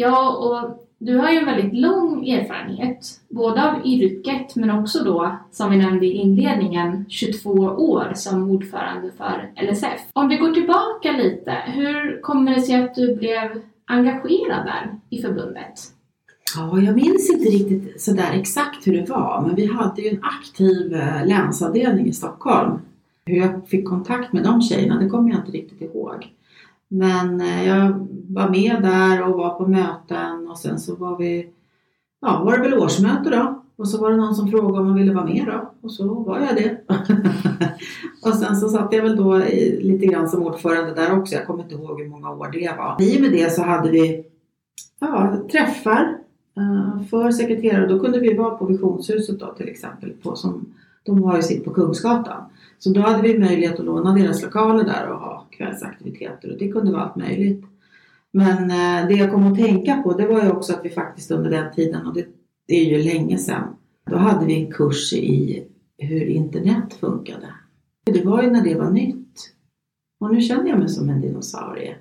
Ja, 0.00 0.36
och 0.36 0.88
du 0.98 1.16
har 1.16 1.30
ju 1.30 1.38
en 1.38 1.44
väldigt 1.44 1.74
lång 1.74 2.28
erfarenhet, 2.28 3.20
både 3.28 3.70
av 3.70 3.86
yrket 3.86 4.56
men 4.56 4.70
också 4.70 5.04
då, 5.04 5.36
som 5.50 5.70
vi 5.70 5.76
nämnde 5.76 6.06
i 6.06 6.12
inledningen, 6.12 7.04
22 7.08 7.50
år 7.50 8.12
som 8.14 8.50
ordförande 8.50 9.10
för 9.16 9.52
LSF. 9.62 10.00
Om 10.12 10.28
vi 10.28 10.36
går 10.36 10.52
tillbaka 10.52 11.12
lite, 11.12 11.52
hur 11.66 12.20
kommer 12.20 12.54
det 12.54 12.60
sig 12.60 12.84
att 12.84 12.94
du 12.94 13.16
blev 13.16 13.62
engagerad 13.84 14.66
där 14.66 14.98
i 15.10 15.22
förbundet? 15.22 15.80
Ja, 16.56 16.80
jag 16.80 16.94
minns 16.94 17.30
inte 17.30 17.48
riktigt 17.50 18.00
sådär 18.00 18.32
exakt 18.32 18.86
hur 18.86 18.92
det 18.92 19.10
var, 19.10 19.44
men 19.46 19.54
vi 19.54 19.66
hade 19.66 20.02
ju 20.02 20.08
en 20.08 20.22
aktiv 20.22 20.94
eh, 20.94 21.26
länsavdelning 21.26 22.06
i 22.06 22.12
Stockholm. 22.12 22.78
Hur 23.26 23.36
jag 23.36 23.68
fick 23.68 23.88
kontakt 23.88 24.32
med 24.32 24.44
de 24.44 24.62
tjejerna, 24.62 25.00
det 25.00 25.08
kommer 25.08 25.30
jag 25.30 25.38
inte 25.38 25.52
riktigt 25.52 25.82
ihåg. 25.82 26.32
Men 26.88 27.40
eh, 27.40 27.68
jag 27.68 28.08
var 28.28 28.48
med 28.48 28.82
där 28.82 29.28
och 29.28 29.38
var 29.38 29.58
på 29.58 29.66
möten 29.66 30.48
och 30.48 30.58
sen 30.58 30.78
så 30.78 30.96
var 30.96 31.18
vi 31.18 31.48
ja, 32.20 32.42
var 32.44 32.56
det 32.56 32.62
väl 32.62 32.78
årsmöte 32.78 33.30
då. 33.30 33.64
Och 33.76 33.88
så 33.88 34.00
var 34.00 34.10
det 34.10 34.16
någon 34.16 34.34
som 34.34 34.48
frågade 34.48 34.78
om 34.78 34.86
man 34.86 34.94
ville 34.94 35.14
vara 35.14 35.24
med 35.24 35.44
då. 35.46 35.72
Och 35.80 35.92
så 35.92 36.14
var 36.14 36.40
jag 36.40 36.56
det. 36.56 36.80
och 38.28 38.34
sen 38.34 38.56
så 38.56 38.68
satt 38.68 38.92
jag 38.92 39.02
väl 39.02 39.16
då 39.16 39.42
i, 39.42 39.82
lite 39.82 40.06
grann 40.06 40.28
som 40.28 40.42
ordförande 40.42 40.94
där 40.94 41.18
också. 41.18 41.34
Jag 41.34 41.46
kommer 41.46 41.62
inte 41.62 41.74
ihåg 41.74 42.00
hur 42.00 42.08
många 42.08 42.30
år 42.30 42.48
det 42.52 42.74
var. 42.78 42.96
I 43.02 43.16
och 43.16 43.22
med 43.22 43.32
det 43.32 43.52
så 43.52 43.62
hade 43.62 43.90
vi 43.90 44.24
ja, 45.00 45.46
träffar 45.52 46.18
Eh, 46.58 47.02
för 47.06 47.30
sekreterare. 47.30 47.86
Då 47.86 47.98
kunde 47.98 48.20
vi 48.20 48.34
vara 48.34 48.56
på 48.56 48.66
Visionshuset 48.66 49.40
då 49.40 49.54
till 49.54 49.68
exempel. 49.68 50.10
På, 50.10 50.36
som, 50.36 50.74
de 51.02 51.22
har 51.22 51.36
ju 51.36 51.42
sitt 51.42 51.64
på 51.64 51.70
Kungsgatan. 51.70 52.42
Så 52.78 52.90
då 52.90 53.00
hade 53.00 53.22
vi 53.22 53.38
möjlighet 53.38 53.78
att 53.78 53.84
låna 53.84 54.14
deras 54.14 54.42
lokaler 54.42 54.84
där 54.84 55.10
och 55.10 55.18
ha 55.18 55.46
kvällsaktiviteter. 55.50 56.52
Och 56.52 56.58
det 56.58 56.68
kunde 56.68 56.92
vara 56.92 57.02
allt 57.02 57.16
möjligt. 57.16 57.64
Men 58.32 58.70
eh, 58.70 59.08
det 59.08 59.14
jag 59.14 59.32
kom 59.32 59.52
att 59.52 59.58
tänka 59.58 60.02
på 60.02 60.12
det 60.12 60.26
var 60.26 60.42
ju 60.42 60.50
också 60.50 60.72
att 60.72 60.84
vi 60.84 60.90
faktiskt 60.90 61.30
under 61.30 61.50
den 61.50 61.74
tiden, 61.74 62.06
och 62.06 62.14
det 62.14 62.26
det 62.68 62.74
är 62.74 62.84
ju 62.84 63.02
länge 63.02 63.38
sedan. 63.38 63.76
Då 64.10 64.16
hade 64.16 64.46
vi 64.46 64.64
en 64.64 64.72
kurs 64.72 65.12
i 65.12 65.64
hur 65.98 66.26
internet 66.26 66.94
funkade. 66.94 67.54
Det 68.04 68.24
var 68.24 68.42
ju 68.42 68.50
när 68.50 68.64
det 68.64 68.74
var 68.74 68.90
nytt. 68.90 69.54
Och 70.20 70.34
nu 70.34 70.40
känner 70.40 70.70
jag 70.70 70.78
mig 70.78 70.88
som 70.88 71.08
en 71.08 71.20
dinosaurie. 71.20 71.96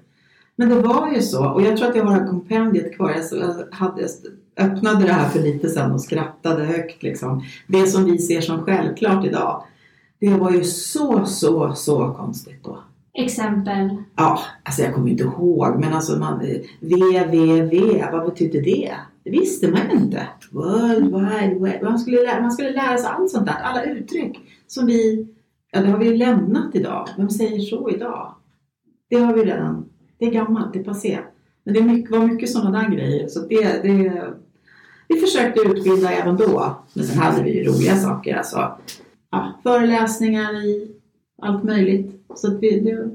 Men 0.55 0.69
det 0.69 0.75
var 0.75 1.11
ju 1.13 1.21
så. 1.21 1.51
Och 1.51 1.61
jag 1.61 1.77
tror 1.77 1.89
att 1.89 1.95
jag 1.95 2.03
har 2.03 2.27
kompendiet 2.27 2.95
kvar. 2.95 3.15
Jag 3.31 3.65
hade, 3.71 4.07
öppnade 4.57 5.05
det 5.05 5.13
här 5.13 5.29
för 5.29 5.39
lite 5.39 5.69
sedan 5.69 5.91
och 5.91 6.01
skrattade 6.01 6.63
högt. 6.63 7.03
Liksom. 7.03 7.43
Det 7.67 7.87
som 7.87 8.05
vi 8.05 8.17
ser 8.17 8.41
som 8.41 8.63
självklart 8.63 9.25
idag. 9.25 9.63
Det 10.19 10.33
var 10.33 10.51
ju 10.51 10.63
så, 10.63 11.25
så, 11.25 11.73
så 11.75 12.13
konstigt 12.17 12.63
då. 12.63 12.79
Exempel? 13.13 13.89
Ja, 14.15 14.39
alltså 14.63 14.81
jag 14.81 14.93
kommer 14.93 15.09
inte 15.09 15.23
ihåg. 15.23 15.79
Men 15.79 15.93
alltså 15.93 16.19
man, 16.19 16.39
www, 16.79 18.03
vad 18.11 18.25
betyder 18.25 18.61
det? 18.61 18.93
Det 19.23 19.31
visste 19.31 19.71
man 19.71 19.91
inte. 19.91 20.27
World 20.51 21.15
Wide 21.15 21.59
Web. 21.59 21.83
Man 21.83 21.99
skulle, 21.99 22.23
lära, 22.23 22.41
man 22.41 22.51
skulle 22.51 22.71
lära 22.71 22.97
sig 22.97 23.09
allt 23.09 23.31
sånt 23.31 23.45
där. 23.45 23.55
Alla 23.63 23.83
uttryck 23.83 24.39
som 24.67 24.85
vi, 24.85 25.27
ja 25.71 25.81
det 25.81 25.87
har 25.87 25.97
vi 25.97 26.17
lämnat 26.17 26.75
idag. 26.75 27.09
Vem 27.17 27.29
säger 27.29 27.59
så 27.59 27.89
idag? 27.89 28.35
Det 29.09 29.15
har 29.15 29.33
vi 29.33 29.45
redan. 29.45 29.89
Det 30.19 30.25
är 30.25 30.31
gammalt, 30.31 30.73
det 30.73 30.79
är 30.79 30.83
passé. 30.83 31.19
Men 31.63 31.73
det 31.73 31.81
mycket, 31.81 32.11
var 32.11 32.27
mycket 32.27 32.49
sådana 32.49 32.81
där 32.81 32.89
grejer. 32.89 33.27
Så 33.27 33.39
det, 33.39 33.83
det, 33.83 34.23
vi 35.07 35.19
försökte 35.19 35.61
utbilda 35.61 36.11
även 36.11 36.37
då. 36.37 36.75
Men 36.93 37.05
sen 37.05 37.17
hade 37.17 37.43
vi 37.43 37.57
ju 37.57 37.63
roliga 37.63 37.95
saker. 37.95 38.35
Alltså, 38.35 38.77
ja, 39.31 39.53
föreläsningar 39.63 40.65
i 40.65 40.91
allt 41.41 41.63
möjligt. 41.63 42.25
Så 42.35 42.47
att 42.47 42.59
vi, 42.59 42.79
det, 42.79 43.09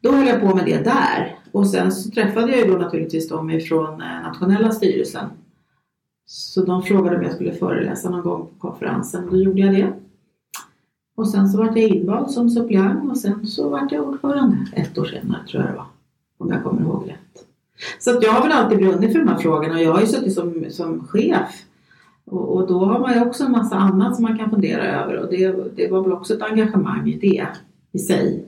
då 0.00 0.12
höll 0.12 0.26
jag 0.26 0.40
på 0.40 0.54
med 0.54 0.64
det 0.64 0.84
där. 0.84 1.38
Och 1.52 1.66
sen 1.66 1.92
så 1.92 2.10
träffade 2.10 2.52
jag 2.52 2.60
ju 2.66 2.72
då 2.72 2.78
naturligtvis 2.78 3.28
dem 3.28 3.50
ifrån 3.50 4.02
eh, 4.02 4.22
nationella 4.22 4.72
styrelsen. 4.72 5.28
Så 6.26 6.64
de 6.64 6.82
frågade 6.82 7.16
om 7.16 7.22
jag 7.22 7.32
skulle 7.32 7.52
föreläsa 7.52 8.10
någon 8.10 8.22
gång 8.22 8.46
på 8.46 8.68
konferensen 8.68 9.24
och 9.24 9.30
då 9.30 9.42
gjorde 9.42 9.60
jag 9.60 9.74
det. 9.74 9.92
Och 11.16 11.28
sen 11.28 11.48
så 11.48 11.58
vart 11.58 11.76
jag 11.76 11.88
invald 11.88 12.30
som 12.30 12.50
suppleant 12.50 13.10
och 13.10 13.18
sen 13.18 13.46
så 13.46 13.68
vart 13.68 13.92
jag 13.92 14.08
ordförande 14.08 14.56
ett 14.72 14.98
år 14.98 15.04
senare 15.04 15.46
tror 15.46 15.62
jag 15.62 15.72
det 15.72 15.76
var. 15.76 15.86
Om 16.38 16.52
jag 16.52 16.62
kommer 16.62 16.80
ihåg 16.80 17.10
rätt. 17.10 17.47
Så 17.98 18.16
att 18.16 18.22
jag 18.22 18.32
har 18.32 18.42
väl 18.42 18.52
alltid 18.52 18.78
brunnit 18.78 19.12
för 19.12 19.18
de 19.18 19.28
här 19.28 19.38
frågorna 19.38 19.74
och 19.74 19.82
jag 19.82 19.92
har 19.92 20.00
ju 20.00 20.06
suttit 20.06 20.34
som, 20.34 20.64
som 20.70 21.06
chef. 21.06 21.62
Och, 22.24 22.56
och, 22.56 22.68
då 22.68 22.84
har 22.84 23.00
man 23.00 23.14
ju 23.14 23.20
också 23.20 23.44
en 23.44 23.52
massa 23.52 23.76
annat 23.76 24.14
som 24.14 24.22
man 24.22 24.38
kan 24.38 24.50
fundera 24.50 24.82
över 24.82 25.16
och 25.16 25.30
det, 25.30 25.76
det 25.76 25.90
var 25.90 26.02
väl 26.02 26.12
också 26.12 26.34
ett 26.34 26.42
engagemang 26.42 27.08
i 27.08 27.18
det 27.18 27.46
i 27.92 27.98
sig. 27.98 28.44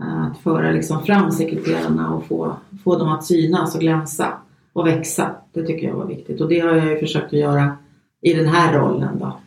Att 0.00 0.38
föra 0.38 0.70
liksom 0.70 1.02
fram 1.02 1.30
sekreterarna 1.30 2.14
och 2.14 2.26
få, 2.26 2.56
få 2.84 2.98
dem 2.98 3.08
att 3.08 3.24
synas 3.24 3.74
och 3.74 3.80
glänsa 3.80 4.32
och 4.72 4.86
växa. 4.86 5.30
Det 5.52 5.66
tycker 5.66 5.88
jag 5.88 5.94
var 5.94 6.06
viktigt 6.06 6.40
och 6.40 6.48
det 6.48 6.60
har 6.60 6.74
jag 6.74 6.90
ju 6.90 6.98
försökt 6.98 7.26
att 7.26 7.32
göra 7.32 7.76
i 8.20 8.32
den 8.32 8.46
här 8.46 8.78
rollen 8.78 9.18
då 9.18 9.40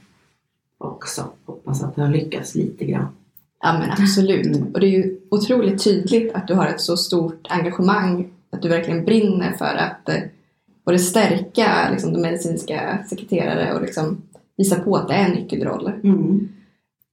också. 0.77 1.23
Hoppas 1.45 1.83
att 1.83 1.95
det 1.95 2.01
har 2.01 2.09
lyckats 2.09 2.55
lite 2.55 2.85
grann. 2.85 3.07
Ja 3.61 3.79
men 3.79 3.91
absolut. 3.91 4.73
Och 4.73 4.79
det 4.79 4.87
är 4.87 4.91
ju 4.91 5.19
otroligt 5.31 5.83
tydligt 5.83 6.33
att 6.33 6.47
du 6.47 6.53
har 6.53 6.67
ett 6.67 6.81
så 6.81 6.97
stort 6.97 7.47
engagemang, 7.49 8.31
att 8.51 8.61
du 8.61 8.69
verkligen 8.69 9.05
brinner 9.05 9.53
för 9.53 9.75
att 9.75 10.09
eh, 10.09 10.21
både 10.85 10.99
stärka 10.99 11.89
liksom, 11.91 12.13
de 12.13 12.21
medicinska 12.21 13.05
sekreterare 13.09 13.73
och 13.73 13.81
liksom 13.81 14.21
visa 14.57 14.79
på 14.79 14.95
att 14.95 15.07
det 15.07 15.13
är 15.13 15.25
en 15.25 15.31
nyckelroll. 15.31 15.91
Mm. 16.03 16.47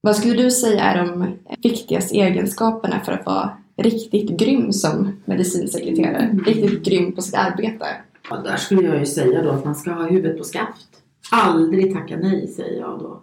Vad 0.00 0.16
skulle 0.16 0.42
du 0.42 0.50
säga 0.50 0.84
är 0.84 1.04
de 1.04 1.34
viktigaste 1.62 2.16
egenskaperna 2.16 3.00
för 3.00 3.12
att 3.12 3.26
vara 3.26 3.56
riktigt 3.76 4.40
grym 4.40 4.72
som 4.72 5.22
medicinsekreterare? 5.24 6.22
Mm. 6.22 6.44
Riktigt 6.44 6.84
grym 6.84 7.12
på 7.12 7.22
sitt 7.22 7.34
arbete? 7.34 7.86
Ja, 8.30 8.36
där 8.36 8.56
skulle 8.56 8.88
jag 8.88 8.98
ju 8.98 9.06
säga 9.06 9.42
då 9.42 9.50
att 9.50 9.64
man 9.64 9.74
ska 9.74 9.90
ha 9.90 10.08
huvudet 10.08 10.38
på 10.38 10.44
skaft. 10.44 10.88
Aldrig 11.30 11.94
tacka 11.94 12.16
nej, 12.16 12.48
säger 12.48 12.80
jag 12.80 12.98
då. 12.98 13.22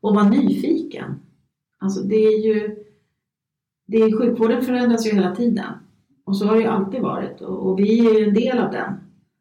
Och 0.00 0.14
vara 0.14 0.28
nyfiken. 0.28 1.20
Alltså 1.78 2.00
det 2.00 2.24
är 2.24 2.46
ju... 2.46 2.76
Det 3.86 3.96
är, 3.96 4.18
sjukvården 4.18 4.62
förändras 4.62 5.06
ju 5.06 5.10
hela 5.10 5.36
tiden. 5.36 5.72
Och 6.30 6.36
så 6.36 6.46
har 6.46 6.54
det 6.54 6.60
ju 6.60 6.66
alltid 6.66 7.00
varit. 7.00 7.40
Och, 7.40 7.66
och 7.66 7.78
vi 7.78 8.08
är 8.08 8.18
ju 8.18 8.28
en 8.28 8.34
del 8.34 8.58
av 8.58 8.70
den. 8.72 8.92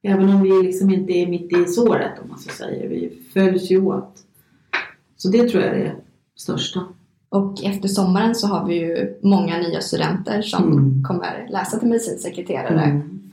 Även 0.03 0.29
om 0.29 0.41
vi 0.41 0.63
liksom 0.63 0.89
inte 0.89 1.13
är 1.13 1.27
mitt 1.27 1.57
i 1.57 1.65
såret 1.65 2.11
om 2.23 2.29
man 2.29 2.39
så 2.39 2.49
säger. 2.49 2.89
Vi 2.89 3.21
följs 3.33 3.71
ju 3.71 3.81
åt. 3.81 4.15
Så 5.17 5.29
det 5.29 5.49
tror 5.49 5.63
jag 5.63 5.77
är 5.77 5.95
största. 6.37 6.85
Och 7.29 7.63
efter 7.63 7.87
sommaren 7.87 8.35
så 8.35 8.47
har 8.47 8.67
vi 8.67 8.75
ju 8.75 9.19
många 9.23 9.57
nya 9.57 9.81
studenter 9.81 10.41
som 10.41 10.71
mm. 10.71 11.03
kommer 11.03 11.47
läsa 11.49 11.79
till 11.79 11.87
medicinsekreterare. 11.87 12.83
Mm. 12.83 13.31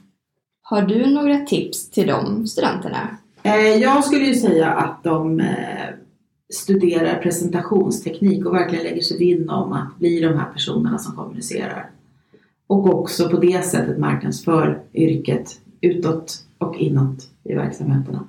Har 0.63 0.83
du 0.83 1.07
några 1.07 1.39
tips 1.39 1.91
till 1.91 2.07
de 2.07 2.47
studenterna? 2.47 3.17
Eh, 3.43 3.57
jag 3.57 4.05
skulle 4.05 4.25
ju 4.25 4.35
säga 4.35 4.71
att 4.71 5.05
de 5.05 5.41
eh, 5.41 5.47
studerar 6.55 7.23
presentationsteknik 7.23 8.47
och 8.47 8.55
verkligen 8.55 8.85
lägger 8.85 9.03
sig 9.03 9.19
vinn 9.19 9.51
om 9.51 9.73
att 9.73 9.99
bli 9.99 10.21
de 10.21 10.39
här 10.39 10.53
personerna 10.53 10.99
som 10.99 11.17
kommunicerar. 11.17 11.91
Och 12.67 12.95
också 12.95 13.29
på 13.29 13.37
det 13.37 13.65
sättet 13.65 13.99
marknadsför 13.99 14.83
yrket 14.95 15.61
utåt 15.81 16.45
och 16.59 16.77
inåt 16.77 17.29
i 17.45 17.55
verksamheterna. 17.55 18.29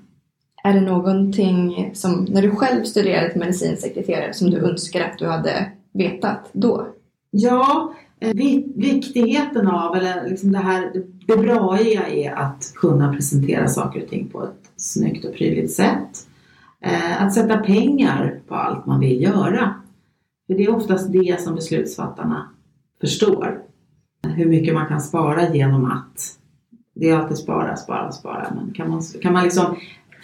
Är 0.63 0.73
det 0.73 0.81
någonting 0.81 1.91
som, 1.93 2.25
när 2.29 2.41
du 2.41 2.51
själv 2.51 2.83
studerade 2.83 3.29
till 3.29 3.39
medicinsekreterare, 3.39 4.33
som 4.33 4.49
du 4.49 4.57
önskar 4.57 5.01
att 5.01 5.17
du 5.17 5.27
hade 5.27 5.71
vetat 5.93 6.49
då? 6.53 6.87
Ja, 7.31 7.93
eh, 8.19 8.33
viktigheten 8.75 9.67
av, 9.67 9.95
eller 9.95 10.29
liksom 10.29 10.51
det 10.51 10.57
här, 10.57 10.91
det 11.27 11.37
bra 11.37 11.79
är 11.79 12.31
att 12.31 12.71
kunna 12.75 13.13
presentera 13.13 13.67
saker 13.67 14.03
och 14.03 14.09
ting 14.09 14.29
på 14.29 14.43
ett 14.43 14.71
snyggt 14.77 15.25
och 15.25 15.33
prydligt 15.33 15.73
sätt. 15.73 16.27
Eh, 16.81 17.23
att 17.23 17.33
sätta 17.33 17.57
pengar 17.57 18.39
på 18.47 18.55
allt 18.55 18.85
man 18.85 18.99
vill 18.99 19.21
göra. 19.21 19.73
För 20.47 20.53
det 20.53 20.63
är 20.63 20.75
oftast 20.75 21.11
det 21.11 21.41
som 21.41 21.55
beslutsfattarna 21.55 22.49
förstår. 23.01 23.66
Hur 24.37 24.45
mycket 24.45 24.73
man 24.73 24.87
kan 24.87 25.01
spara 25.01 25.53
genom 25.53 25.85
att. 25.85 26.33
Det 26.93 27.09
är 27.09 27.17
alltid 27.17 27.37
spara, 27.37 27.75
spara, 27.75 28.11
spara. 28.11 28.53
Men 28.55 28.73
kan 28.73 28.89
man, 28.89 29.01
kan 29.21 29.33
man 29.33 29.43
liksom 29.43 29.75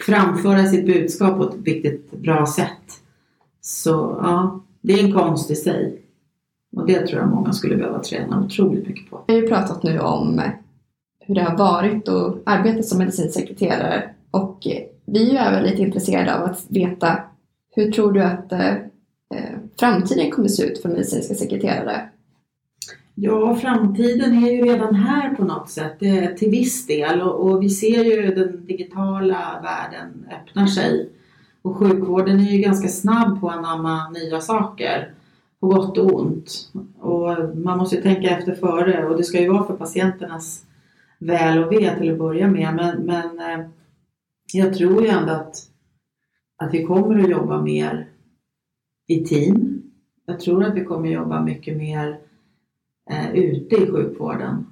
framföra 0.06 0.66
sitt 0.66 0.86
budskap 0.86 1.36
på 1.36 1.44
ett 1.44 1.66
riktigt 1.66 2.10
bra 2.10 2.46
sätt. 2.46 3.00
Så 3.60 4.18
ja, 4.22 4.60
det 4.80 4.92
är 4.92 5.04
en 5.04 5.12
konst 5.12 5.50
i 5.50 5.54
sig. 5.54 6.00
Och 6.76 6.86
det 6.86 7.06
tror 7.06 7.20
jag 7.20 7.28
många 7.28 7.52
skulle 7.52 7.76
behöva 7.76 7.98
träna 7.98 8.44
otroligt 8.44 8.88
mycket 8.88 9.10
på. 9.10 9.24
Vi 9.26 9.34
har 9.34 9.40
ju 9.40 9.48
pratat 9.48 9.82
nu 9.82 9.98
om 9.98 10.42
hur 11.20 11.34
det 11.34 11.42
har 11.42 11.58
varit 11.58 12.08
att 12.08 12.42
arbeta 12.44 12.82
som 12.82 12.98
medicinsekreterare 12.98 14.10
och 14.30 14.66
vi 15.06 15.28
är 15.28 15.32
ju 15.32 15.38
även 15.38 15.62
lite 15.62 15.82
intresserade 15.82 16.34
av 16.34 16.44
att 16.44 16.66
veta 16.68 17.18
hur 17.70 17.92
tror 17.92 18.12
du 18.12 18.22
att 18.22 18.52
eh, 18.52 18.74
framtiden 19.80 20.30
kommer 20.30 20.48
se 20.48 20.62
ut 20.62 20.82
för 20.82 20.88
medicinska 20.88 21.34
sekreterare? 21.34 22.08
Ja, 23.16 23.56
framtiden 23.56 24.44
är 24.44 24.50
ju 24.50 24.62
redan 24.62 24.94
här 24.94 25.34
på 25.34 25.44
något 25.44 25.70
sätt 25.70 26.02
eh, 26.02 26.26
till 26.26 26.50
viss 26.50 26.86
del 26.86 27.22
och, 27.22 27.46
och, 27.46 27.62
vi 27.62 27.70
ser 27.70 28.04
ju 28.04 28.34
den 28.34 28.66
digitala 28.66 29.60
världen 29.62 30.26
öppnar 30.30 30.66
sig. 30.66 31.10
Och 31.62 31.76
sjukvården 31.76 32.40
är 32.40 32.50
ju 32.50 32.58
ganska 32.58 32.88
snabb 32.88 33.40
på 33.40 33.48
att 33.48 33.56
anamma 33.56 34.10
nya 34.10 34.40
saker, 34.40 35.14
på 35.60 35.68
gott 35.68 35.98
och 35.98 36.20
ont. 36.20 36.72
Och 37.00 37.56
man 37.56 37.78
måste 37.78 37.96
ju 37.96 38.02
tänka 38.02 38.30
efter 38.30 38.54
före 38.54 39.06
och 39.06 39.16
det 39.16 39.24
ska 39.24 39.40
ju 39.40 39.48
vara 39.48 39.66
för 39.66 39.76
patienternas 39.76 40.64
väl 41.18 41.64
och 41.64 41.72
ve 41.72 41.98
till 41.98 42.12
att 42.12 42.18
börja 42.18 42.48
med. 42.48 42.74
Men, 42.74 43.02
men 43.02 43.38
eh, 43.38 43.66
jag 44.52 44.74
tror 44.74 45.02
ju 45.02 45.08
ändå 45.08 45.32
att, 45.32 45.56
att 46.56 46.74
vi 46.74 46.84
kommer 46.84 47.22
att 47.22 47.30
jobba 47.30 47.62
mer 47.62 48.08
i 49.08 49.24
team. 49.24 49.82
Jag 50.26 50.40
tror 50.40 50.64
att 50.64 50.74
vi 50.74 50.84
kommer 50.84 51.08
att 51.08 51.14
jobba 51.14 51.40
mycket 51.42 51.76
mer 51.76 52.18
eh, 53.10 53.34
ute 53.34 53.74
i 53.76 53.90
sjukvården. 53.90 54.66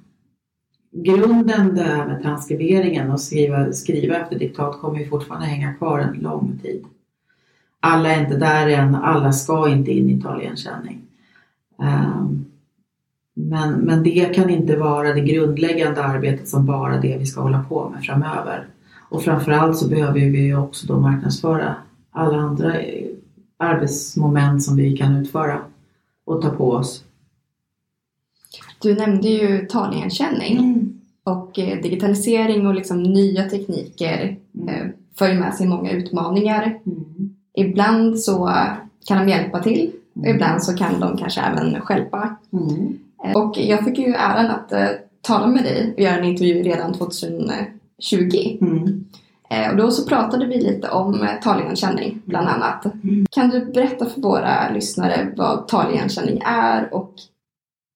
Grunden 0.91 1.75
där 1.75 2.05
med 2.05 2.21
transkriberingen 2.21 3.11
och 3.11 3.21
skriva, 3.21 3.71
skriva 3.71 4.15
efter 4.15 4.39
diktat 4.39 4.79
kommer 4.79 4.99
ju 4.99 5.09
fortfarande 5.09 5.47
hänga 5.47 5.73
kvar 5.73 5.99
en 5.99 6.13
lång 6.13 6.59
tid. 6.61 6.85
Alla 7.79 8.11
är 8.11 8.21
inte 8.21 8.37
där 8.37 8.67
än, 8.67 8.95
alla 8.95 9.31
ska 9.31 9.69
inte 9.69 9.91
in 9.91 10.09
i 10.09 10.21
taligenkänning. 10.21 11.01
Um, 11.77 11.87
ehm, 11.87 12.45
men, 13.33 13.73
men 13.73 14.03
det 14.03 14.35
kan 14.35 14.49
inte 14.49 14.75
vara 14.75 15.13
det 15.13 15.21
grundläggande 15.21 16.03
arbetet 16.03 16.47
som 16.47 16.65
bara 16.65 16.97
det 16.97 17.17
vi 17.17 17.25
ska 17.25 17.41
hålla 17.41 17.63
på 17.63 17.89
med 17.89 18.03
framöver. 18.03 18.67
Och 19.09 19.23
framförallt 19.23 19.77
så 19.77 19.89
behöver 19.89 20.13
vi 20.13 20.45
ju 20.45 20.57
också 20.57 20.87
då 20.87 20.99
marknadsföra 20.99 21.75
alla 22.11 22.37
andra 22.37 22.79
eh, 22.79 23.07
arbetsmoment 23.57 24.63
som 24.63 24.75
vi 24.75 24.97
kan 24.97 25.15
utföra 25.15 25.59
och 26.25 26.41
ta 26.41 26.49
på 26.49 26.71
oss. 26.71 27.03
Du 28.83 28.95
nämnde 28.95 29.27
ju 29.27 29.65
taligenkänning 29.65 30.89
och 31.23 31.59
eh, 31.59 31.81
digitalisering 31.81 32.67
och 32.67 32.75
liksom 32.75 33.03
nya 33.03 33.49
tekniker 33.49 34.37
eh, 34.67 34.87
för 35.17 35.33
med 35.33 35.53
sig 35.53 35.67
många 35.67 35.91
utmaningar. 35.91 36.79
Mm. 36.85 37.35
Ibland 37.53 38.19
så 38.19 38.51
kan 39.07 39.17
de 39.17 39.29
hjälpa 39.31 39.59
till 39.59 39.91
och 40.13 40.25
Mm. 40.25 40.35
ibland 40.35 40.63
så 40.63 40.77
kan 40.77 40.99
de 40.99 41.17
kanske 41.17 41.41
även 41.41 41.81
stjälpa. 41.81 42.35
Mm. 42.53 42.99
Och 43.35 43.57
jag 43.57 43.85
fick 43.85 43.97
ju 43.97 44.13
äran 44.13 44.45
att 44.45 44.71
eh, 44.71 44.87
tala 45.21 45.47
med 45.47 45.63
dig 45.63 45.93
och 45.93 46.01
göra 46.01 46.17
en 46.17 46.23
intervju 46.23 46.63
redan 46.63 46.93
2020. 46.93 48.57
Mm. 48.61 49.05
Och 49.71 49.77
då 49.77 49.91
så 49.91 50.07
pratade 50.07 50.45
vi 50.45 50.61
lite 50.61 50.89
om 50.89 51.27
taligenkänning 51.43 52.21
bland 52.25 52.47
annat. 52.47 52.85
Mm. 52.85 53.25
Kan 53.31 53.49
du 53.49 53.65
berätta 53.65 54.05
för 54.05 54.21
våra 54.21 54.69
lyssnare 54.69 55.33
vad 55.37 55.67
taligenkänning 55.67 56.41
är 56.45 56.93
och 56.93 57.13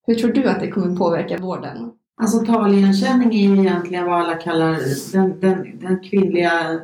hur 0.08 0.16
tror 0.16 0.32
du 0.32 0.50
att 0.50 0.60
det 0.60 0.72
kommer 0.72 0.96
påverka 0.96 1.38
vården? 1.38 1.92
Alltså 2.22 2.46
taligenkänning 2.46 3.36
är 3.36 3.50
ju 3.50 3.60
egentligen 3.60 4.06
vad 4.06 4.20
alla 4.20 4.36
kallar 4.36 4.78
den, 5.14 5.40
den, 5.40 5.80
den 5.80 6.00
kvinnliga 6.00 6.80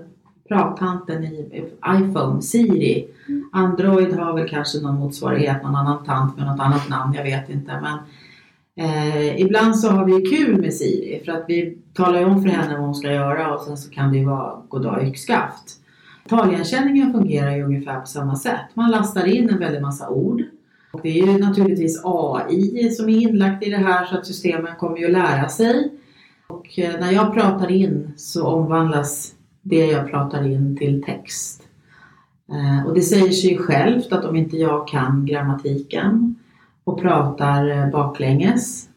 prattanten 0.47 1.23
i 1.23 1.63
iPhone, 1.87 2.41
Siri. 2.41 3.07
Android 3.51 4.13
har 4.13 4.33
väl 4.33 4.49
kanske 4.49 4.79
någon 4.79 4.99
motsvarighet, 4.99 5.63
någon 5.63 5.75
annan 5.75 6.03
tant 6.05 6.37
med 6.37 6.45
något 6.45 6.59
annat 6.59 6.89
namn, 6.89 7.13
jag 7.13 7.23
vet 7.23 7.49
inte. 7.49 7.79
Men 7.81 7.99
eh, 8.87 9.41
ibland 9.41 9.79
så 9.79 9.89
har 9.89 10.05
vi 10.05 10.21
kul 10.21 10.61
med 10.61 10.73
Siri 10.73 11.21
för 11.25 11.31
att 11.31 11.45
vi 11.47 11.77
talar 11.93 12.19
ju 12.19 12.25
om 12.25 12.41
för 12.41 12.49
henne 12.49 12.73
vad 12.73 12.85
hon 12.85 12.95
ska 12.95 13.11
göra 13.11 13.55
och 13.55 13.61
sen 13.61 13.77
så 13.77 13.89
kan 13.89 14.11
det 14.11 14.17
ju 14.17 14.25
vara 14.25 14.61
goddag 14.67 15.07
yxskaft. 15.07 15.79
Taligenkänningen 16.29 17.13
fungerar 17.13 17.55
ju 17.55 17.63
ungefär 17.63 17.99
på 17.99 18.07
samma 18.07 18.35
sätt. 18.35 18.65
Man 18.73 18.91
lastar 18.91 19.25
in 19.25 19.49
en 19.49 19.59
väldig 19.59 19.81
massa 19.81 20.09
ord 20.09 20.43
det 21.01 21.19
är 21.19 21.25
ju 21.25 21.37
naturligtvis 21.37 22.01
AI 22.03 22.89
som 22.89 23.09
är 23.09 23.21
inlagt 23.21 23.63
i 23.63 23.69
det 23.69 23.77
här 23.77 24.05
så 24.05 24.17
att 24.17 24.25
systemen 24.25 24.75
kommer 24.79 24.97
ju 24.97 25.05
att 25.05 25.11
lära 25.11 25.49
sig. 25.49 25.91
Och 26.47 26.79
eh, 26.79 26.99
när 26.99 27.11
jag 27.11 27.33
pratar 27.33 27.71
in 27.71 28.13
så 28.17 28.47
omvandlas 28.47 29.33
det 29.61 29.85
jag 29.85 30.09
pratar 30.09 30.47
in 30.47 30.77
till 30.77 31.03
text. 31.03 31.63
Eh, 32.51 32.87
och 32.87 32.93
det 32.93 33.01
säger 33.01 33.31
sig 33.31 33.49
ju 33.49 33.57
självt 33.57 34.11
att 34.11 34.25
om 34.25 34.35
inte 34.35 34.57
jag 34.57 34.87
kan 34.87 35.25
grammatiken 35.25 36.35
och 36.83 37.01
pratar 37.01 37.69
eh, 37.69 37.89
baklänges 37.89 38.89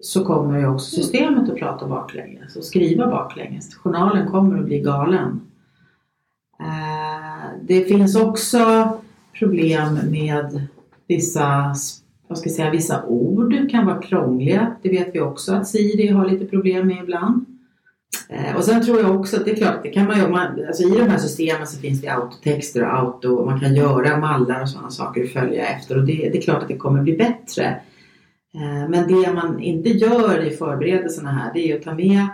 så 0.00 0.24
kommer 0.24 0.58
ju 0.58 0.66
också 0.66 0.90
systemet 0.96 1.50
att 1.50 1.58
prata 1.58 1.86
baklänges 1.86 2.56
och 2.56 2.64
skriva 2.64 3.06
baklänges. 3.06 3.74
Journalen 3.74 4.30
kommer 4.30 4.58
att 4.58 4.64
bli 4.64 4.80
galen. 4.80 5.40
Det 7.62 7.84
finns 7.84 8.16
också 8.16 8.88
problem 9.38 9.98
med 10.10 10.68
vissa, 11.08 11.74
vad 12.28 12.38
ska 12.38 12.48
jag 12.48 12.56
säga, 12.56 12.70
vissa 12.70 13.04
ord 13.04 13.70
kan 13.70 13.86
vara 13.86 14.02
krångliga. 14.02 14.76
Det 14.82 14.88
vet 14.88 15.14
vi 15.14 15.20
också 15.20 15.54
att 15.54 15.68
Siri 15.68 16.08
har 16.08 16.30
lite 16.30 16.44
problem 16.44 16.86
med 16.86 17.02
ibland. 17.02 17.44
Eh, 18.28 18.56
och 18.56 18.64
sen 18.64 18.84
tror 18.84 19.00
jag 19.00 19.20
också 19.20 19.36
att 19.36 19.44
det 19.44 19.50
är 19.50 19.56
klart, 19.56 19.82
det 19.82 19.88
kan 19.88 20.06
man 20.06 20.18
ju, 20.18 20.28
man, 20.28 20.66
alltså 20.66 20.82
i 20.82 20.98
de 20.98 21.08
här 21.08 21.18
systemen 21.18 21.66
så 21.66 21.80
finns 21.80 22.00
det 22.00 22.08
autotexter 22.08 22.82
och 22.82 22.98
auto 22.98 23.44
man 23.44 23.60
kan 23.60 23.74
göra 23.74 24.18
mallar 24.18 24.62
och 24.62 24.68
sådana 24.68 24.90
saker 24.90 25.22
och 25.22 25.28
följa 25.28 25.66
efter 25.66 25.98
och 25.98 26.06
det, 26.06 26.28
det 26.32 26.38
är 26.38 26.42
klart 26.42 26.62
att 26.62 26.68
det 26.68 26.76
kommer 26.76 27.02
bli 27.02 27.16
bättre. 27.16 27.80
Eh, 28.54 28.88
men 28.88 29.08
det 29.08 29.32
man 29.32 29.60
inte 29.60 29.88
gör 29.88 30.44
i 30.44 30.50
förberedelserna 30.50 31.30
här 31.30 31.50
det 31.54 31.72
är 31.72 31.76
att 31.76 31.82
ta 31.82 31.94
med 31.94 32.26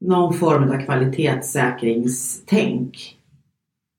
någon 0.00 0.34
form 0.34 0.70
av 0.70 0.84
kvalitetssäkringstänk. 0.84 3.16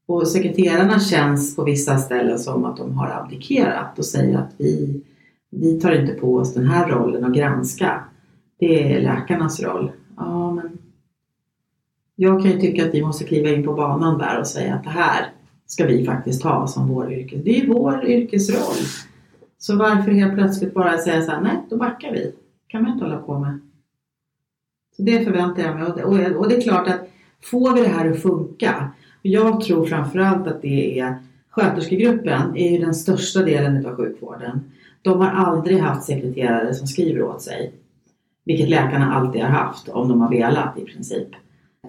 Och 0.08 0.28
sekreterarna 0.28 1.00
känns 1.00 1.56
på 1.56 1.64
vissa 1.64 1.98
ställen 1.98 2.40
som 2.40 2.66
att 2.66 2.78
de 2.78 2.98
har 2.98 3.10
abdikerat 3.10 4.00
och 4.00 4.06
säger 4.06 4.38
att 4.38 4.54
vi, 4.58 5.02
vi 5.50 5.80
tar 5.80 5.92
inte 5.92 6.14
på 6.14 6.36
oss 6.36 6.54
den 6.54 6.66
här 6.66 6.90
rollen 6.90 7.26
att 7.26 7.36
granska. 7.36 8.04
Det 8.60 8.94
är 8.94 9.02
läkarnas 9.02 9.62
roll. 9.64 9.92
Ja, 10.18 10.52
men 10.52 10.78
jag 12.16 12.42
kan 12.42 12.52
ju 12.52 12.60
tycka 12.60 12.86
att 12.86 12.94
vi 12.94 13.02
måste 13.02 13.24
kliva 13.24 13.50
in 13.50 13.66
på 13.66 13.74
banan 13.74 14.18
där 14.18 14.40
och 14.40 14.48
säga 14.48 14.76
att 14.76 14.84
det 14.84 14.90
här 14.90 15.32
ska 15.66 15.86
vi 15.86 16.06
faktiskt 16.06 16.44
ha 16.44 16.68
som 16.68 16.88
vår 16.88 17.14
yrkes... 17.14 17.44
Det 17.44 17.50
är 17.50 17.62
ju 17.62 17.68
vår 17.68 18.06
yrkesroll. 18.06 18.86
Så 19.58 19.78
varför 19.78 20.12
helt 20.12 20.34
plötsligt 20.34 20.74
bara 20.74 20.98
säga 20.98 21.22
så 21.22 21.32
här, 21.32 21.42
nej, 21.42 21.58
då 21.70 21.78
backar 21.78 22.12
vi. 22.12 22.36
kan 22.68 22.84
man 22.84 22.92
inte 22.92 23.06
hålla 23.06 23.18
på 23.18 23.40
med. 23.40 23.60
Så 24.96 25.02
det 25.02 25.26
förväntar 25.26 25.64
jag 25.64 25.76
mig. 25.76 26.04
Och 26.04 26.18
det, 26.18 26.36
och 26.36 26.50
det 26.50 26.56
är 26.56 26.62
klart 26.62 26.88
att 26.88 27.10
får 27.42 27.76
vi 27.76 27.82
det 27.82 27.88
här 27.88 28.12
att 28.12 28.22
funka. 28.22 28.92
Och 29.20 29.26
jag 29.26 29.62
tror 29.62 29.86
framförallt 29.86 30.48
att 30.48 30.62
det 30.62 31.00
är 31.00 31.18
sköterskegruppen 31.50 32.58
är 32.58 32.72
ju 32.72 32.78
den 32.78 32.94
största 32.94 33.42
delen 33.42 33.86
av 33.86 33.96
sjukvården. 33.96 34.72
De 35.02 35.22
har 35.22 35.28
aldrig 35.28 35.80
haft 35.80 36.04
sekreterare 36.04 36.74
som 36.74 36.88
skriver 36.88 37.22
åt 37.22 37.42
sig. 37.42 37.74
Vilket 38.46 38.70
läkarna 38.70 39.14
alltid 39.14 39.42
har 39.42 39.50
haft 39.50 39.90
om 39.90 40.10
de 40.10 40.22
har 40.22 40.30
velat 40.30 40.78
i 40.78 40.86
princip. 40.86 41.28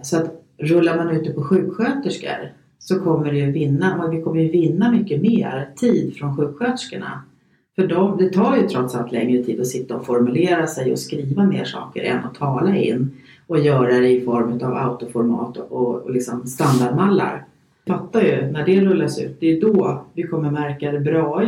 Så 0.03 0.17
att 0.17 0.45
rullar 0.59 0.97
man 0.97 1.11
ut 1.11 1.25
det 1.25 1.33
på 1.33 1.43
sjuksköterskor 1.43 2.53
så 2.79 3.01
kommer 3.01 3.33
det 3.33 3.39
ju 3.39 3.53
vinna, 3.53 4.09
vi 4.11 4.23
kommer 4.23 4.43
ju 4.43 4.49
vinna 4.49 4.91
mycket 4.91 5.23
mer 5.23 5.71
tid 5.77 6.17
från 6.17 6.37
sjuksköterskorna. 6.37 7.23
För 7.77 7.87
de, 7.87 8.19
det 8.19 8.33
tar 8.33 8.57
ju 8.57 8.69
trots 8.69 8.95
allt 8.95 9.13
längre 9.13 9.43
tid 9.43 9.61
att 9.61 9.67
sitta 9.67 9.97
och 9.97 10.07
formulera 10.07 10.67
sig 10.67 10.93
och 10.93 10.99
skriva 10.99 11.45
ner 11.45 11.65
saker 11.65 12.03
än 12.03 12.25
att 12.25 12.35
tala 12.35 12.77
in 12.77 13.13
och 13.49 13.59
göra 13.59 13.99
det 13.99 14.09
i 14.09 14.25
form 14.25 14.61
av 14.63 14.75
autoformat 14.75 15.57
och, 15.57 15.73
och, 15.73 16.03
och 16.03 16.11
liksom 16.11 16.47
standardmallar. 16.47 17.45
Fattar 17.87 18.23
ju, 18.23 18.51
när 18.51 18.67
det 18.67 18.81
rullas 18.81 19.19
ut, 19.19 19.37
det 19.41 19.47
är 19.47 19.61
då 19.61 20.05
vi 20.13 20.23
kommer 20.23 20.51
märka 20.51 20.93
det 20.93 21.01
bra 21.01 21.43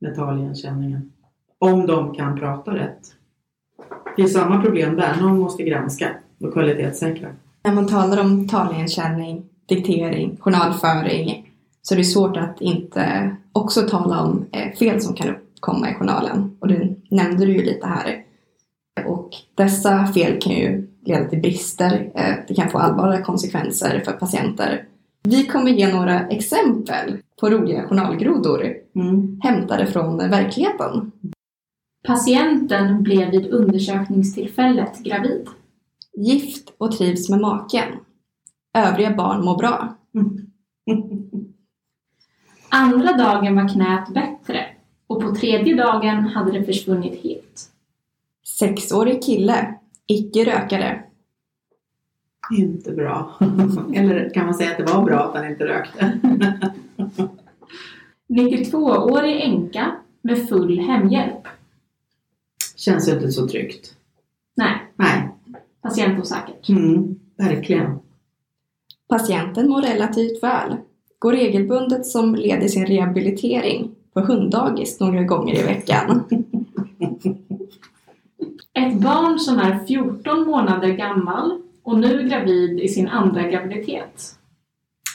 med 0.00 0.14
taligenkänningen. 0.14 1.12
Om 1.58 1.86
de 1.86 2.14
kan 2.14 2.38
prata 2.38 2.74
rätt. 2.74 3.00
Det 4.16 4.22
är 4.22 4.26
samma 4.26 4.62
problem 4.62 4.96
där, 4.96 5.20
någon 5.20 5.38
måste 5.38 5.62
granska 5.62 6.08
och 6.40 6.52
kvalitetssäkra. 6.52 7.28
När 7.64 7.72
man 7.72 7.86
talar 7.86 8.20
om 8.20 8.48
taligenkänning, 8.48 9.44
diktering, 9.68 10.36
journalföring 10.40 11.50
så 11.82 11.94
är 11.94 11.98
det 11.98 12.04
svårt 12.04 12.36
att 12.36 12.60
inte 12.60 13.36
också 13.52 13.82
tala 13.82 14.20
om 14.20 14.46
eh, 14.52 14.72
fel 14.78 15.00
som 15.00 15.14
kan 15.14 15.28
uppkomma 15.28 15.90
i 15.90 15.94
journalen. 15.94 16.56
Och 16.60 16.68
det 16.68 16.96
nämnde 17.10 17.46
du 17.46 17.52
ju 17.52 17.62
lite 17.62 17.86
här. 17.86 18.24
Och 19.06 19.30
dessa 19.54 20.06
fel 20.06 20.40
kan 20.40 20.52
ju 20.52 20.89
leda 21.04 21.28
till 21.28 21.40
brister. 21.40 22.10
Eh, 22.14 22.34
det 22.48 22.54
kan 22.54 22.70
få 22.70 22.78
allvarliga 22.78 23.22
konsekvenser 23.22 24.02
för 24.04 24.12
patienter. 24.12 24.84
Vi 25.22 25.46
kommer 25.46 25.70
ge 25.70 25.92
några 25.92 26.28
exempel 26.28 27.18
på 27.40 27.50
roliga 27.50 27.88
journalgrodor 27.88 28.74
Mm. 28.94 29.40
hämtade 29.42 29.86
från 29.86 30.16
verkligheten. 30.16 31.12
Patienten 32.06 33.02
blev 33.02 33.30
vid 33.30 33.46
undersökningstillfället 33.50 34.98
gravid. 34.98 35.48
Gift 36.16 36.72
och 36.78 36.92
trivs 36.92 37.28
med 37.28 37.40
maken. 37.40 37.84
Övriga 38.78 39.14
barn 39.16 39.44
mår 39.44 39.56
bra. 39.58 39.96
Andra 42.68 43.12
dagen 43.12 43.56
var 43.56 43.68
knät 43.68 44.08
bättre 44.14 44.66
och 45.06 45.20
på 45.22 45.34
tredje 45.34 45.74
dagen 45.74 46.16
hade 46.24 46.52
det 46.52 46.64
försvunnit 46.64 47.22
helt. 47.22 47.70
Sexårig 48.58 49.22
kille. 49.22 49.74
Icke 50.10 50.44
rökare. 50.44 51.02
Inte 52.58 52.92
bra. 52.92 53.34
Eller 53.94 54.30
kan 54.34 54.44
man 54.44 54.54
säga 54.54 54.70
att 54.70 54.76
det 54.86 54.92
var 54.92 55.04
bra 55.04 55.18
att 55.18 55.34
han 55.34 55.48
inte 55.50 55.66
rökte? 55.66 56.18
92-årig 58.28 59.40
änka 59.40 59.96
med 60.22 60.48
full 60.48 60.78
hemhjälp. 60.78 61.48
Känns 62.76 63.08
ju 63.08 63.12
inte 63.12 63.32
så 63.32 63.48
tryggt. 63.48 63.94
Nej, 64.56 64.72
Nej, 64.96 65.28
patientosäkert. 65.82 66.68
mm, 66.68 67.18
verkligen. 67.36 67.98
Patienten 69.08 69.68
mår 69.68 69.82
relativt 69.82 70.42
väl. 70.42 70.76
Går 71.18 71.32
regelbundet 71.32 72.06
som 72.06 72.34
led 72.34 72.62
i 72.62 72.68
sin 72.68 72.86
rehabilitering 72.86 73.90
på 74.12 74.20
hunddagis 74.20 75.00
några 75.00 75.22
gånger 75.22 75.54
i 75.58 75.62
veckan. 75.62 76.24
Ett 78.78 79.00
barn 79.00 79.38
som 79.38 79.58
är 79.58 79.84
14 79.86 80.46
månader 80.46 80.88
gammal 80.88 81.62
och 81.82 81.98
nu 81.98 82.28
gravid 82.28 82.80
i 82.80 82.88
sin 82.88 83.08
andra 83.08 83.42
graviditet. 83.42 84.38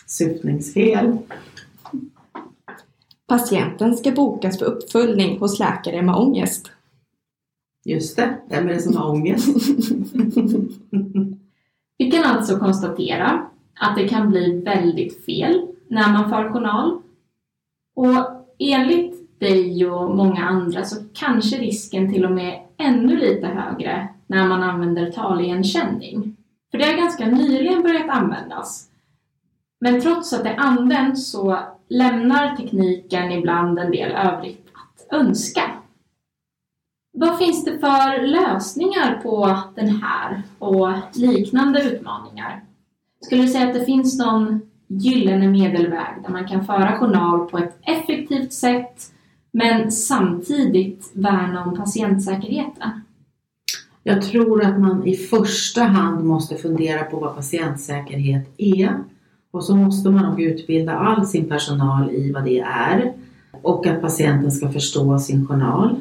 Syftningsfel. 0.07 1.17
Patienten 3.27 3.95
ska 3.95 4.11
bokas 4.11 4.59
för 4.59 4.65
uppföljning 4.65 5.39
hos 5.39 5.59
läkare 5.59 6.01
med 6.01 6.15
ångest. 6.15 6.71
Just 7.85 8.15
det, 8.15 8.37
vem 8.49 8.67
är 8.67 8.73
det 8.73 8.81
som 8.81 8.97
har 8.97 9.09
ångest? 9.09 9.47
Vi 11.97 12.11
kan 12.11 12.23
alltså 12.23 12.59
konstatera 12.59 13.47
att 13.79 13.95
det 13.97 14.07
kan 14.07 14.29
bli 14.29 14.61
väldigt 14.61 15.25
fel 15.25 15.67
när 15.87 16.13
man 16.13 16.29
för 16.29 16.49
journal. 16.49 17.01
Och 17.95 18.15
enligt 18.59 19.39
dig 19.39 19.89
och 19.89 20.15
många 20.15 20.45
andra 20.45 20.83
så 20.83 20.95
kanske 21.13 21.57
risken 21.57 22.13
till 22.13 22.25
och 22.25 22.31
med 22.31 22.64
ännu 22.77 23.17
lite 23.17 23.47
högre 23.47 24.07
när 24.27 24.47
man 24.47 24.63
använder 24.63 25.11
taligenkänning. 25.11 26.35
För 26.71 26.77
det 26.77 26.85
har 26.85 26.97
ganska 26.97 27.25
nyligen 27.25 27.81
börjat 27.81 28.09
användas. 28.09 28.89
Men 29.81 30.01
trots 30.01 30.33
att 30.33 30.43
det 30.43 30.55
används 30.55 31.31
så 31.31 31.59
lämnar 31.89 32.55
tekniken 32.55 33.31
ibland 33.31 33.79
en 33.79 33.91
del 33.91 34.11
övrigt 34.11 34.67
att 34.73 35.13
önska. 35.13 35.71
Vad 37.17 37.37
finns 37.37 37.65
det 37.65 37.79
för 37.79 38.27
lösningar 38.27 39.19
på 39.23 39.59
den 39.75 39.89
här 39.89 40.41
och 40.59 40.89
liknande 41.13 41.83
utmaningar? 41.83 42.63
Skulle 43.21 43.41
du 43.41 43.47
säga 43.47 43.67
att 43.67 43.73
det 43.73 43.85
finns 43.85 44.19
någon 44.19 44.61
gyllene 44.87 45.47
medelväg 45.47 46.23
där 46.23 46.29
man 46.29 46.47
kan 46.47 46.65
föra 46.65 46.99
journal 46.99 47.49
på 47.49 47.57
ett 47.57 47.77
effektivt 47.81 48.53
sätt 48.53 49.11
men 49.55 49.91
samtidigt 49.91 51.11
värna 51.13 51.65
om 51.65 51.77
patientsäkerheten? 51.77 52.89
Jag 54.03 54.21
tror 54.21 54.63
att 54.63 54.79
man 54.79 55.07
i 55.07 55.15
första 55.15 55.83
hand 55.83 56.25
måste 56.25 56.55
fundera 56.55 57.03
på 57.03 57.19
vad 57.19 57.35
patientsäkerhet 57.35 58.47
är 58.57 59.03
och 59.51 59.63
så 59.63 59.75
måste 59.75 60.09
man 60.09 60.25
nog 60.25 60.41
utbilda 60.41 60.93
all 60.93 61.25
sin 61.25 61.49
personal 61.49 62.11
i 62.11 62.31
vad 62.31 62.43
det 62.43 62.59
är 62.59 63.13
och 63.51 63.87
att 63.87 64.01
patienten 64.01 64.51
ska 64.51 64.71
förstå 64.71 65.19
sin 65.19 65.47
journal. 65.47 65.95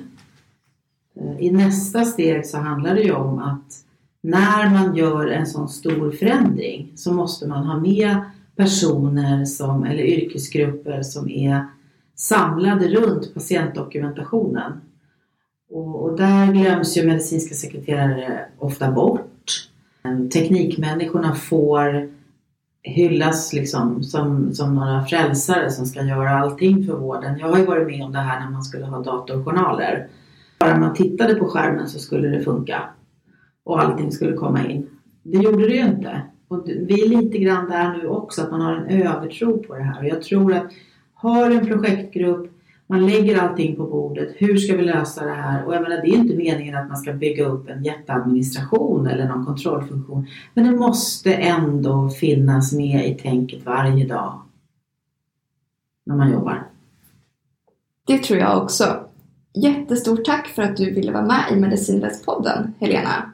I 1.39 1.51
nästa 1.51 2.05
steg 2.05 2.47
så 2.47 2.59
handlar 2.59 2.95
det 2.95 3.03
ju 3.03 3.13
om 3.13 3.39
att 3.39 3.85
när 4.23 4.71
man 4.71 4.97
gör 4.97 5.27
en 5.27 5.47
sån 5.47 5.69
stor 5.69 6.11
förändring 6.11 6.93
så 6.95 7.13
måste 7.13 7.49
man 7.49 7.67
ha 7.67 7.79
med 7.79 8.17
personer 8.57 9.45
som, 9.45 9.85
eller 9.85 10.05
yrkesgrupper 10.05 11.03
som 11.03 11.31
är 11.31 11.67
samlade 12.15 12.89
runt 12.89 13.35
patientdokumentationen. 13.35 14.73
Och, 15.71 16.03
och 16.03 16.17
där 16.17 16.53
glöms 16.53 16.97
ju 16.97 17.07
medicinska 17.07 17.55
sekreterare 17.55 18.47
ofta 18.59 18.91
bort. 18.91 19.21
Teknikmänniskorna 20.33 21.35
får 21.35 22.09
hyllas 22.83 23.53
liksom 23.53 24.03
som, 24.03 24.55
som 24.55 24.75
några 24.75 25.05
frälsare 25.05 25.71
som 25.71 25.87
ska 25.87 26.03
göra 26.03 26.31
allting 26.31 26.87
för 26.87 26.93
vården. 26.93 27.39
Jag 27.39 27.49
har 27.49 27.59
ju 27.59 27.65
varit 27.65 27.87
med 27.87 28.05
om 28.05 28.13
det 28.13 28.19
här 28.19 28.41
när 28.41 28.51
man 28.51 28.63
skulle 28.63 28.85
ha 28.85 29.03
datorjournaler. 29.03 30.09
Bara 30.59 30.79
man 30.79 30.95
tittade 30.95 31.35
på 31.35 31.49
skärmen 31.49 31.89
så 31.89 31.99
skulle 31.99 32.29
det 32.29 32.41
funka 32.41 32.83
och 33.65 33.83
allting 33.83 34.13
skulle 34.13 34.33
komma 34.33 34.67
in. 34.67 34.87
Det 35.23 35.39
gjorde 35.39 35.69
det 35.69 35.75
ju 35.75 35.87
inte. 35.87 36.23
Och 36.49 36.69
vi 36.69 37.05
är 37.05 37.09
lite 37.09 37.39
grann 37.39 37.71
där 37.71 37.93
nu 37.93 38.09
också, 38.09 38.43
att 38.43 38.51
man 38.51 38.61
har 38.61 38.75
en 38.75 39.07
övertro 39.07 39.59
på 39.59 39.75
det 39.75 39.83
här. 39.83 39.99
Och 39.99 40.07
jag 40.07 40.23
tror 40.23 40.55
att 40.55 40.67
har 41.25 41.51
en 41.51 41.67
projektgrupp, 41.67 42.51
man 42.87 43.07
lägger 43.07 43.39
allting 43.39 43.77
på 43.77 43.87
bordet. 43.87 44.35
Hur 44.37 44.57
ska 44.57 44.77
vi 44.77 44.83
lösa 44.83 45.25
det 45.25 45.35
här? 45.35 45.65
Och 45.65 45.75
jag 45.75 45.83
menar, 45.83 45.97
det 45.97 46.09
är 46.09 46.17
inte 46.17 46.37
meningen 46.37 46.75
att 46.75 46.89
man 46.89 46.97
ska 46.97 47.13
bygga 47.13 47.47
upp 47.47 47.69
en 47.69 47.85
jätteadministration 47.85 49.07
eller 49.07 49.29
någon 49.29 49.47
kontrollfunktion. 49.47 50.27
Men 50.55 50.65
det 50.65 50.77
måste 50.77 51.35
ändå 51.35 52.09
finnas 52.09 52.73
med 52.73 53.09
i 53.09 53.15
tänket 53.15 53.65
varje 53.65 54.07
dag 54.07 54.41
när 56.07 56.17
man 56.17 56.33
jobbar. 56.33 56.67
Det 58.07 58.19
tror 58.19 58.39
jag 58.39 58.63
också. 58.63 59.01
Jättestort 59.55 60.25
tack 60.25 60.49
för 60.49 60.63
att 60.63 60.77
du 60.77 60.95
ville 60.95 61.13
vara 61.13 61.27
med 61.27 61.45
i 61.53 61.57
Medicinrättspodden, 61.57 62.75
Helena. 62.81 63.33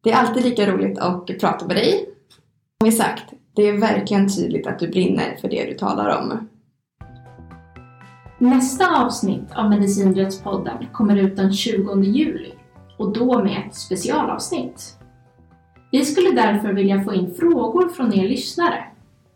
Det 0.00 0.12
är 0.12 0.16
alltid 0.16 0.44
lika 0.44 0.72
roligt 0.72 0.98
att 0.98 1.26
prata 1.40 1.66
med 1.66 1.76
dig. 1.76 2.08
Som 2.78 2.90
vi 2.90 2.92
sagt, 2.92 3.24
det 3.54 3.68
är 3.68 3.78
verkligen 3.78 4.36
tydligt 4.36 4.66
att 4.66 4.78
du 4.78 4.88
brinner 4.88 5.36
för 5.40 5.48
det 5.48 5.64
du 5.64 5.74
talar 5.74 6.18
om. 6.20 6.48
Nästa 8.42 9.04
avsnitt 9.04 9.52
av 9.54 9.70
Medicinrättspodden 9.70 10.86
kommer 10.92 11.16
ut 11.16 11.36
den 11.36 11.52
20 11.52 12.02
juli 12.02 12.54
och 12.98 13.12
då 13.12 13.42
med 13.42 13.62
ett 13.66 13.74
specialavsnitt. 13.74 14.98
Vi 15.90 16.04
skulle 16.04 16.30
därför 16.30 16.72
vilja 16.72 17.04
få 17.04 17.14
in 17.14 17.34
frågor 17.34 17.88
från 17.88 18.14
er 18.14 18.28
lyssnare. 18.28 18.84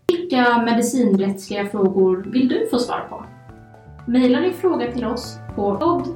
Vilka 0.09 0.63
medicinrättsliga 0.63 1.67
frågor 1.67 2.27
vill 2.33 2.49
du 2.49 2.69
få 2.71 2.79
svar 2.79 3.07
på? 3.11 3.25
Maila 4.11 4.41
din 4.41 4.55
fråga 4.55 4.93
till 4.93 5.05
oss 5.05 5.39
på 5.57 5.77
podd 5.77 6.09